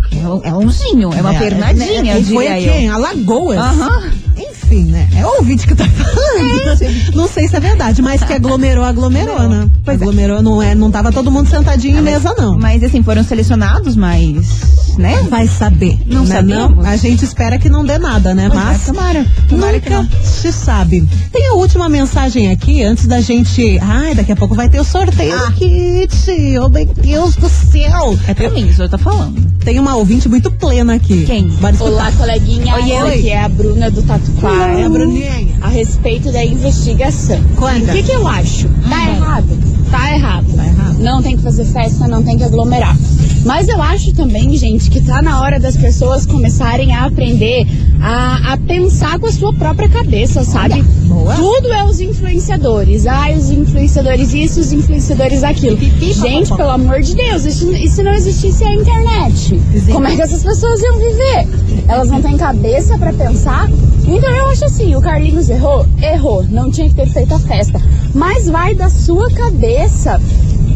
É, 0.43 0.49
é 0.49 0.53
longinho, 0.53 1.13
é 1.13 1.21
uma 1.21 1.35
pernadinha, 1.35 2.03
né? 2.03 2.18
E 2.19 2.25
foi 2.25 2.49
diria 2.49 2.55
aqui, 2.55 2.67
eu. 2.67 2.75
em 2.75 2.89
Alagoas. 2.89 3.59
Aham. 3.59 4.11
Enfim, 4.37 4.85
né? 4.85 5.09
É 5.17 5.25
o 5.27 5.37
ouvinte 5.39 5.67
que 5.67 5.75
tá 5.75 5.85
falando. 5.85 7.15
não 7.15 7.27
sei 7.27 7.49
se 7.49 7.57
é 7.57 7.61
verdade, 7.61 8.03
mas 8.03 8.23
que 8.23 8.33
aglomerou, 8.33 8.85
aglomerou, 8.85 9.49
né? 9.49 9.69
Pois 9.85 10.01
é. 10.01 10.05
aglomerou, 10.05 10.43
não 10.43 10.63
é, 10.63 10.75
não 10.75 10.91
tava 10.91 11.11
todo 11.11 11.31
mundo 11.31 11.49
sentadinho 11.49 11.99
em 11.99 12.03
mesa, 12.03 12.35
não. 12.37 12.59
Mas 12.59 12.83
assim, 12.85 13.03
foram 13.03 13.25
selecionados, 13.25 13.97
mas. 13.97 14.47
Né? 14.99 15.27
Vai 15.31 15.47
saber. 15.47 15.99
Não 16.07 16.25
né, 16.25 16.37
sabemos. 16.37 16.85
A 16.85 16.97
gente 16.97 17.25
espera 17.25 17.59
que 17.59 17.69
não 17.69 17.85
dê 17.85 17.99
nada, 17.99 18.35
né? 18.35 18.49
Pois 18.49 18.61
é, 18.61 18.65
Mas 18.65 18.85
tomara. 18.85 19.27
Tomara 19.49 19.81
que 19.81 19.91
nunca 19.91 20.03
não. 20.03 20.23
se 20.25 20.53
sabe. 20.53 21.09
Tem 21.33 21.47
a 21.49 21.55
última 21.55 21.89
mensagem 21.89 22.51
aqui, 22.51 22.83
antes 22.83 23.07
da 23.07 23.21
gente... 23.21 23.79
Ai, 23.81 24.15
daqui 24.15 24.33
a 24.33 24.37
pouco 24.37 24.55
vai 24.55 24.69
ter 24.69 24.81
o 24.81 24.85
sorteio 24.85 25.39
do 25.39 25.53
kit. 25.53 26.59
Oh, 26.61 26.69
meu 26.69 26.87
Deus 26.87 27.37
do 27.37 27.49
céu. 27.49 28.19
É 28.27 28.35
pra 28.35 28.51
mim, 28.51 28.65
o 28.65 28.75
senhor 28.75 28.89
tá 28.89 28.99
falando. 28.99 29.41
Tem 29.65 29.79
uma 29.79 29.97
ouvinte 29.97 30.29
muito 30.29 30.51
plena 30.51 30.95
aqui. 30.95 31.25
Quem? 31.27 31.51
Olá, 31.81 32.11
coleguinha. 32.13 32.75
Oi, 32.75 32.91
Essa 32.91 33.05
oi. 33.05 33.15
aqui 33.19 33.31
é 33.31 33.43
a 33.45 33.49
Bruna 33.49 33.91
do 33.91 34.03
Tatuquara. 34.03 34.77
Oi, 34.77 34.89
Bruninha. 34.89 35.49
A 35.61 35.69
respeito 35.69 36.33
da 36.33 36.45
investigação. 36.45 37.43
Conta. 37.57 37.93
O 37.93 37.95
que, 37.95 38.03
que 38.03 38.13
eu 38.13 38.27
acho? 38.27 38.69
Tá? 38.69 38.89
Tá 38.91 39.11
errado. 39.11 39.59
Tá 39.91 40.15
errado. 40.15 40.38
Fazer 41.49 41.65
festa, 41.65 42.07
não 42.07 42.23
tem 42.23 42.37
que 42.37 42.45
aglomerar. 42.45 42.95
Mas 43.47 43.71
eu 43.71 43.81
acho 43.81 44.13
também, 44.13 44.55
gente, 44.55 44.91
que 44.91 45.01
tá 45.01 45.23
na 45.23 45.41
hora 45.41 45.59
das 45.59 45.79
pessoas 45.79 46.27
começarem 46.27 46.95
a 46.95 47.07
aprender 47.07 47.67
a, 48.03 48.53
a 48.53 48.57
pensar 48.59 49.19
com 49.19 49.25
a 49.25 49.33
sua 49.33 49.55
própria 49.55 49.89
cabeça, 49.89 50.45
sabe? 50.45 50.85
Tudo 51.37 51.73
é 51.73 51.83
os 51.85 52.01
influenciadores. 52.01 53.07
Ai, 53.07 53.35
os 53.35 53.51
influenciadores 53.51 54.35
isso, 54.35 54.61
os 54.61 54.73
influenciadores 54.75 55.43
aquilo. 55.43 55.79
Gente, 55.79 56.55
pelo 56.55 56.69
amor 56.69 57.01
de 57.01 57.15
Deus, 57.15 57.41
se, 57.45 57.65
e 57.83 57.89
se 57.89 58.03
não 58.03 58.13
existisse 58.13 58.63
a 58.65 58.75
internet? 58.75 59.59
Como 59.91 60.07
é 60.07 60.17
que 60.17 60.21
essas 60.21 60.45
pessoas 60.45 60.83
iam 60.83 60.99
viver? 60.99 61.49
Elas 61.89 62.11
não 62.11 62.21
têm 62.21 62.37
cabeça 62.37 62.99
pra 62.99 63.11
pensar? 63.15 63.71
Então 64.07 64.31
eu 64.37 64.49
acho 64.49 64.67
assim, 64.67 64.95
o 64.95 65.01
Carlinhos 65.01 65.49
errou? 65.49 65.87
Errou. 66.03 66.45
Não 66.51 66.71
tinha 66.71 66.91
que 66.91 66.95
ter 66.95 67.09
feito 67.09 67.33
a 67.33 67.39
festa. 67.39 67.81
Mas 68.15 68.49
vai 68.49 68.75
da 68.75 68.91
sua 68.91 69.31
cabeça 69.31 70.21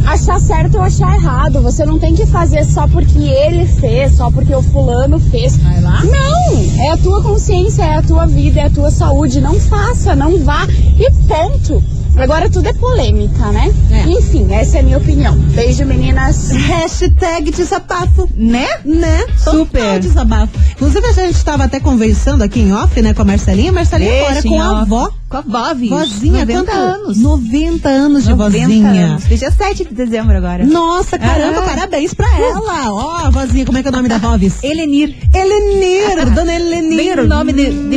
achar 0.07 0.40
certo 0.40 0.76
ou 0.76 0.83
achar 0.83 1.14
errado. 1.14 1.62
Você 1.62 1.85
não 1.85 1.98
tem 1.98 2.14
que 2.14 2.26
fazer 2.26 2.64
só 2.64 2.87
porque 2.87 3.18
ele 3.18 3.66
fez, 3.66 4.16
só 4.16 4.31
porque 4.31 4.55
o 4.55 4.62
fulano 4.62 5.18
fez. 5.18 5.57
Vai 5.59 5.81
lá. 5.81 6.02
Não! 6.05 6.83
É 6.83 6.90
a 6.90 6.96
tua 6.96 7.22
consciência, 7.22 7.83
é 7.83 7.96
a 7.96 8.02
tua 8.02 8.26
vida, 8.26 8.61
é 8.61 8.66
a 8.66 8.70
tua 8.70 8.90
saúde. 8.90 9.40
Não 9.40 9.59
faça, 9.61 10.14
não 10.14 10.38
vá 10.38 10.66
e 10.98 11.11
ponto. 11.26 11.83
Agora 12.16 12.48
tudo 12.50 12.68
é 12.68 12.72
polêmica, 12.74 13.50
né? 13.52 13.72
É. 13.90 14.02
Enfim, 14.11 14.46
essa 14.52 14.76
é 14.76 14.81
a 14.81 14.83
minha 14.83 14.98
opinião. 14.98 15.35
Beijo, 15.35 15.85
meninas. 15.87 16.50
Hashtag 16.50 17.50
desabafo. 17.50 18.28
Né? 18.37 18.68
Né? 18.85 19.24
Super. 19.38 19.81
Total 19.81 19.98
desabafo. 19.98 20.52
Inclusive, 20.72 21.07
a 21.07 21.12
gente 21.12 21.37
estava 21.37 21.64
até 21.64 21.81
conversando 21.81 22.42
aqui 22.42 22.61
em 22.61 22.72
off, 22.72 23.00
né, 23.00 23.14
com 23.14 23.22
a 23.22 23.24
Marcelinha. 23.24 23.72
Marcelinha 23.72 24.26
agora 24.26 24.42
com 24.42 24.61
a 24.61 24.72
off. 24.72 24.83
avó. 24.83 25.11
Com 25.33 25.57
a 25.57 25.73
viu? 25.73 25.88
Vozinha, 25.88 26.40
90 26.40 26.64
quanto? 26.64 26.77
anos. 26.77 27.18
90 27.18 27.88
anos 27.88 28.25
de 28.25 28.31
90 28.35 28.66
vozinha. 28.66 29.05
anos. 29.07 29.25
Fez 29.25 29.40
dia 29.40 29.51
7 29.51 29.85
de 29.85 29.95
dezembro 29.95 30.37
agora. 30.37 30.64
Nossa, 30.66 31.18
caramba, 31.18 31.61
Ah. 31.61 31.62
parabéns 31.62 32.12
pra 32.12 32.29
ela. 32.38 32.92
Ó, 32.92 33.31
vozinha, 33.31 33.64
como 33.64 33.79
é 33.79 33.83
que 33.83 33.88
é 33.88 33.90
o 33.90 33.95
nome 33.95 34.09
da 34.09 34.18
Vovis? 34.18 34.62
Elenir. 34.62 35.16
Elenir, 35.35 36.31
dona 36.35 36.55
Elenir. 36.55 36.97
Bem 37.16 37.25
o 37.25 37.27
nome 37.29 37.53
de- 37.53 37.71
de. 37.71 37.97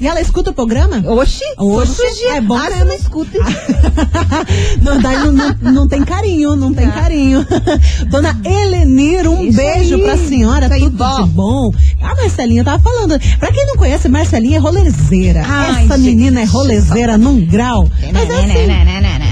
E 0.00 0.06
ela 0.06 0.20
escuta 0.20 0.50
o 0.50 0.54
programa? 0.54 1.02
Oxi. 1.10 1.42
Oxi, 1.56 2.26
é 2.34 2.40
bom 2.40 2.54
Ah, 2.56 2.70
você 2.70 2.84
não 2.84 2.94
escuta. 2.94 3.38
não, 4.82 5.00
daí 5.00 5.16
não, 5.18 5.32
não, 5.32 5.72
não 5.72 5.88
tem 5.88 6.04
carinho, 6.04 6.54
não 6.56 6.74
tem 6.74 6.86
Tá. 6.86 6.92
carinho. 6.92 7.46
Dona 8.10 8.38
Elenir, 8.44 9.26
um 9.28 9.42
Isso 9.44 9.56
beijo 9.56 9.94
aí. 9.96 10.02
pra 10.02 10.16
senhora, 10.18 10.66
Isso 10.66 10.74
aí, 10.74 10.80
tudo 10.80 10.96
vó. 10.98 11.22
de 11.22 11.28
bom. 11.30 11.72
A 12.02 12.14
Marcelinha 12.16 12.62
tava 12.64 12.82
falando. 12.82 13.18
Pra 13.38 13.50
quem 13.52 13.66
não 13.66 13.76
conhece, 13.76 14.08
Marcelinha 14.08 14.56
é 14.58 14.60
rolezeira. 14.60 15.40
Essa 15.40 15.96
gente. 15.96 16.00
menina 16.00 16.40
é 16.40 16.44
rolezeira 16.44 16.73
num 17.18 17.44
grau. 17.44 17.90
Mas 18.12 18.30
é 18.30 18.34
assim, 18.34 18.66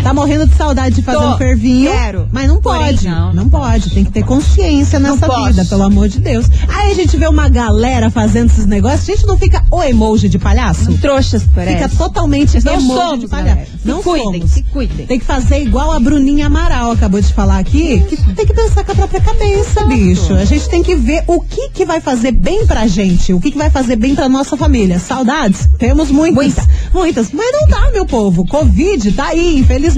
tá 0.02 0.12
morrendo 0.12 0.46
de 0.46 0.54
saudade 0.54 0.96
de 0.96 1.02
fazer 1.02 1.18
Tô. 1.18 1.34
um 1.34 1.38
fervinho. 1.38 1.90
Quero. 1.90 2.28
Mas 2.32 2.48
não 2.48 2.60
Porém, 2.60 2.80
pode. 2.94 3.08
não, 3.08 3.26
Não, 3.28 3.34
não 3.44 3.48
pode. 3.48 3.90
Tem 3.90 4.04
que 4.04 4.10
ter 4.10 4.24
consciência 4.24 4.98
Não 4.98 5.14
nessa 5.16 5.28
vida, 5.46 5.64
pelo 5.64 5.82
amor 5.84 6.08
de 6.08 6.20
Deus. 6.20 6.46
Aí 6.68 6.90
a 6.92 6.94
gente 6.94 7.16
vê 7.16 7.26
uma 7.26 7.48
galera 7.48 8.10
fazendo 8.10 8.46
esses 8.50 8.66
negócios, 8.66 9.08
a 9.08 9.12
gente 9.14 9.26
não 9.26 9.36
fica 9.38 9.64
o 9.70 9.82
emoji 9.82 10.28
de 10.28 10.38
palhaço? 10.38 10.92
Trouxas, 10.98 11.44
parece. 11.54 11.76
Fica 11.76 11.88
totalmente 11.96 12.62
Não 12.64 12.74
emoji 12.74 12.88
somos, 13.00 13.20
de 13.20 13.28
palhaço. 13.28 13.48
galera. 13.56 13.66
Se 13.82 13.88
Não 13.88 14.02
cuidem, 14.02 14.32
somos. 14.40 14.50
se 14.50 14.62
cuidem. 14.64 15.06
Tem 15.06 15.18
que 15.18 15.24
fazer 15.24 15.62
igual 15.62 15.92
a 15.92 16.00
Bruninha 16.00 16.46
Amaral 16.46 16.92
acabou 16.92 17.20
de 17.20 17.32
falar 17.32 17.58
aqui, 17.58 18.00
que 18.08 18.16
tem 18.34 18.46
que 18.46 18.52
pensar 18.54 18.84
com 18.84 18.92
a 18.92 18.94
própria 18.94 19.20
cabeça, 19.20 19.84
bicho. 19.86 20.34
A 20.34 20.44
gente 20.44 20.68
tem 20.68 20.82
que 20.82 20.94
ver 20.96 21.22
o 21.26 21.40
que 21.40 21.68
que 21.70 21.84
vai 21.84 22.00
fazer 22.00 22.32
bem 22.32 22.66
pra 22.66 22.86
gente, 22.86 23.32
o 23.32 23.40
que 23.40 23.50
que 23.50 23.58
vai 23.58 23.70
fazer 23.70 23.96
bem 23.96 24.14
pra 24.14 24.28
nossa 24.28 24.56
família. 24.56 24.98
Saudades? 24.98 25.68
Temos 25.78 26.10
muitas. 26.10 26.34
Muita. 26.44 26.68
Muitas. 26.92 27.32
Mas 27.32 27.46
não 27.52 27.68
dá, 27.68 27.90
meu 27.92 28.04
povo. 28.06 28.46
Covid 28.46 29.12
tá 29.12 29.26
aí, 29.28 29.58
infelizmente. 29.58 29.91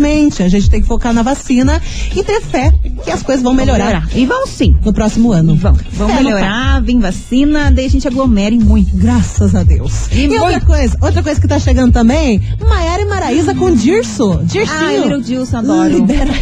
A 0.44 0.48
gente 0.48 0.70
tem 0.70 0.80
que 0.80 0.86
focar 0.86 1.12
na 1.12 1.22
vacina 1.22 1.80
e 2.14 2.22
ter 2.22 2.40
fé 2.40 2.72
que 3.04 3.10
as 3.10 3.22
coisas 3.22 3.42
vão 3.42 3.54
melhorar, 3.54 4.08
E 4.14 4.26
vão 4.26 4.46
sim. 4.46 4.76
no 4.84 4.92
próximo 4.92 5.32
ano. 5.32 5.54
Vão, 5.56 5.76
vão 5.92 6.10
É, 6.10 6.22
melhorar, 6.22 6.82
vem 6.82 6.98
vacina, 6.98 7.70
daí 7.70 7.86
a 7.86 7.90
gente 7.90 8.06
aglomere 8.08 8.58
muito. 8.58 8.96
Graças 8.96 9.54
a 9.54 9.62
Deus. 9.62 10.08
E 10.12 10.26
E, 10.26 10.38
outra 10.38 10.60
coisa, 10.60 10.96
outra 11.00 11.22
coisa 11.22 11.40
que 11.40 11.48
tá 11.48 11.58
chegando 11.58 11.92
também, 11.92 12.42
Maiara 12.60 13.02
e 13.02 13.06
Maraísa 13.06 13.54
com 13.54 13.74
Dirso. 13.74 14.40
Dircinho. 14.44 14.78
Ai, 14.80 14.98
Little 14.98 15.20
Dilson, 15.20 15.56
adoro. 15.58 15.88
Libera. 15.94 16.30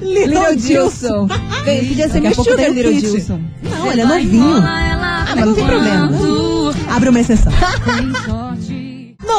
Little 0.00 0.56
Dilson. 0.56 1.28
Podia 1.28 2.08
ser 2.08 2.20
meu 2.20 2.34
sugar, 2.34 2.70
Little. 2.70 2.92
Dilson. 3.00 3.40
Não, 3.62 3.92
ele 3.92 4.00
é 4.00 4.04
novinho. 4.04 4.56
Ah, 4.58 5.26
mas 5.36 5.46
não 5.46 5.54
tem 5.54 5.64
problema. 5.66 6.10
Abre 6.94 7.08
uma 7.08 7.20
exceção. 7.20 7.52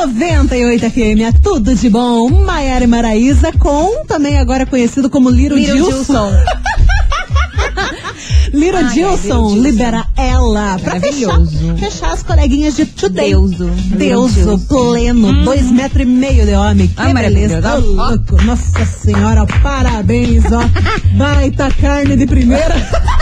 98 0.06 0.90
FM, 0.92 1.22
é 1.22 1.32
tudo 1.32 1.74
de 1.74 1.90
bom. 1.90 2.30
Maiara 2.30 2.86
Maraísa 2.86 3.54
com, 3.54 4.04
também 4.06 4.38
agora 4.38 4.66
conhecido 4.66 5.10
como 5.10 5.30
Little 5.30 5.58
Dilson. 5.58 6.30
Little 8.52 8.86
Ai, 8.86 8.94
Dilson 8.94 9.56
libera 9.56 10.06
ela 10.18 10.78
pra 10.80 11.00
fechar, 11.00 11.40
fechar 11.80 12.12
as 12.12 12.22
coleguinhas 12.22 12.76
de 12.76 12.86
today. 12.86 13.30
Deuso. 13.30 13.70
Deuso, 13.96 14.60
pleno, 14.68 15.42
dois 15.46 15.72
metros 15.72 16.04
e 16.04 16.06
meio 16.06 16.46
de 16.46 16.54
homem. 16.54 16.88
Que 16.90 16.94
Ai, 16.98 17.14
beleza. 17.14 17.62
Ó. 17.64 17.78
louco. 17.78 18.44
Nossa 18.44 18.86
senhora, 18.86 19.46
parabéns, 19.64 20.44
ó. 20.52 20.60
Baita 21.18 21.72
carne 21.80 22.18
de 22.18 22.28
primeira. 22.28 22.76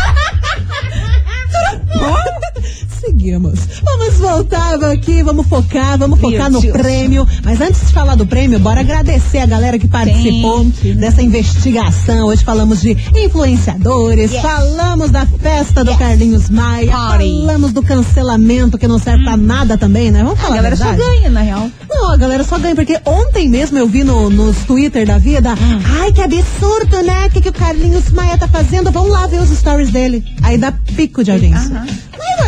Conseguimos. 3.21 3.59
Vamos 3.83 4.15
voltar 4.15 4.83
aqui, 4.85 5.21
vamos 5.21 5.45
focar, 5.47 5.97
vamos 5.97 6.19
Meu 6.19 6.31
focar 6.31 6.49
no 6.49 6.59
Deus. 6.59 6.73
prêmio. 6.75 7.27
Mas 7.43 7.61
antes 7.61 7.81
de 7.87 7.93
falar 7.93 8.15
do 8.15 8.25
prêmio, 8.25 8.59
bora 8.59 8.79
agradecer 8.79 9.39
a 9.39 9.45
galera 9.45 9.77
que 9.77 9.87
participou 9.87 10.65
dessa 10.95 11.21
investigação. 11.21 12.25
Hoje 12.27 12.43
falamos 12.43 12.81
de 12.81 12.97
influenciadores, 13.15 14.33
falamos 14.37 15.11
da 15.11 15.25
festa 15.25 15.83
do 15.83 15.95
Carlinhos 15.97 16.49
Maia, 16.49 16.91
Party. 16.91 17.23
falamos 17.41 17.71
do 17.73 17.83
cancelamento 17.83 18.77
que 18.77 18.87
não 18.87 18.97
serve 18.97 19.23
pra 19.23 19.37
nada 19.37 19.77
também, 19.77 20.09
né? 20.11 20.23
Vamos 20.23 20.39
A 20.39 20.41
falar 20.41 20.55
galera 20.55 20.75
a 20.75 20.77
só 20.77 20.91
ganha, 20.93 21.29
na 21.29 21.41
real. 21.41 21.69
Não, 21.89 22.11
a 22.13 22.17
galera 22.17 22.43
só 22.43 22.57
ganha, 22.57 22.75
porque 22.75 22.99
ontem 23.05 23.47
mesmo 23.47 23.77
eu 23.77 23.87
vi 23.87 24.03
no, 24.03 24.29
nos 24.31 24.57
Twitter 24.65 25.05
da 25.05 25.17
vida, 25.19 25.53
ai, 26.01 26.11
que 26.11 26.21
absurdo, 26.21 27.03
né? 27.03 27.27
O 27.27 27.29
que, 27.29 27.41
que 27.41 27.49
o 27.49 27.53
Carlinhos 27.53 28.09
Maia 28.11 28.37
tá 28.37 28.47
fazendo? 28.47 28.91
Vamos 28.91 29.11
lá 29.11 29.27
ver 29.27 29.41
os 29.41 29.49
stories 29.49 29.91
dele. 29.91 30.23
Aí 30.41 30.57
dá 30.57 30.71
pico 30.71 31.23
de 31.23 31.31
audiência. 31.31 31.75
Aham. 31.75 31.85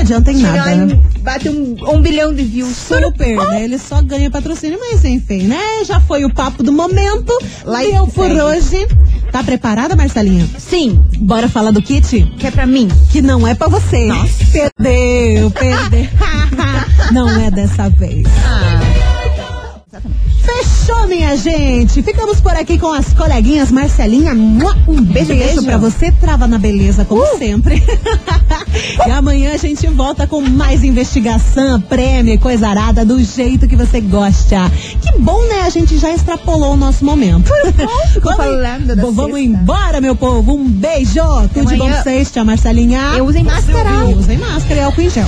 Adianta 0.03 0.31
em 0.31 0.35
Chega 0.37 0.51
nada, 0.53 0.69
lá 0.69 0.75
né? 0.85 0.99
bate 1.21 1.47
um, 1.49 1.75
um 1.89 2.01
bilhão 2.01 2.33
de 2.33 2.43
views. 2.43 2.75
Super, 2.75 3.37
né? 3.37 3.63
Ele 3.63 3.77
só 3.77 4.01
ganha 4.01 4.29
patrocínio, 4.29 4.77
mas 4.79 5.03
enfim, 5.05 5.43
né? 5.43 5.59
Já 5.85 5.99
foi 6.01 6.25
o 6.25 6.33
papo 6.33 6.61
do 6.61 6.73
momento. 6.73 7.31
Like 7.63 7.91
Deu 7.91 8.07
por 8.07 8.27
segue. 8.27 8.41
hoje. 8.41 8.87
Tá 9.31 9.41
preparada, 9.43 9.95
Marcelinha? 9.95 10.45
Sim, 10.59 11.03
Bora 11.19 11.47
falar 11.47 11.71
do 11.71 11.81
kit? 11.81 12.21
que 12.37 12.45
é 12.47 12.51
pra 12.51 12.67
mim. 12.67 12.89
Que 13.11 13.21
não 13.21 13.47
é 13.47 13.55
pra 13.55 13.67
você. 13.69 14.09
Perdeu, 14.51 15.49
perdeu. 15.51 16.07
não 17.13 17.29
é 17.29 17.49
dessa 17.49 17.89
vez. 17.89 18.27
Fechou, 20.41 21.07
minha 21.07 21.35
gente. 21.37 22.01
Ficamos 22.01 22.41
por 22.41 22.55
aqui 22.55 22.79
com 22.79 22.91
as 22.91 23.13
coleguinhas 23.13 23.71
Marcelinha. 23.71 24.33
Um 24.33 25.01
beijo, 25.03 25.27
Beijo, 25.27 25.63
pra 25.63 25.77
você. 25.77 26.11
Trava 26.11 26.47
na 26.47 26.57
beleza, 26.57 27.05
como 27.05 27.25
sempre. 27.37 27.81
e 29.05 29.11
amanhã 29.11 29.53
a 29.53 29.57
gente 29.57 29.85
volta 29.87 30.25
com 30.25 30.41
mais 30.41 30.83
investigação, 30.83 31.79
prêmio 31.79 32.33
e 32.33 32.37
coisa 32.39 32.69
arada 32.69 33.05
do 33.05 33.23
jeito 33.23 33.67
que 33.67 33.75
você 33.75 34.01
gosta. 34.01 34.71
Que 34.99 35.19
bom, 35.19 35.39
né? 35.43 35.61
A 35.61 35.69
gente 35.69 35.99
já 35.99 36.11
extrapolou 36.11 36.73
o 36.73 36.77
nosso 36.77 37.05
momento. 37.05 37.51
Ficou 38.13 38.33
falando 38.35 38.95
da 38.95 39.03
vamos 39.03 39.39
embora, 39.39 40.01
meu 40.01 40.15
povo. 40.15 40.53
Um 40.53 40.67
beijo. 40.67 41.21
Tudo 41.53 41.67
de 41.67 41.77
bom 41.77 41.87
pra 41.87 42.01
vocês, 42.01 42.31
tia 42.31 42.43
Marcelinha. 42.43 43.13
Eu 43.15 43.25
usei 43.25 43.43
máscara. 43.43 44.05
Usem 44.05 44.39
máscara 44.39 44.75
e 44.75 44.83
álcool 44.83 45.01
em 45.01 45.09
gel. 45.09 45.27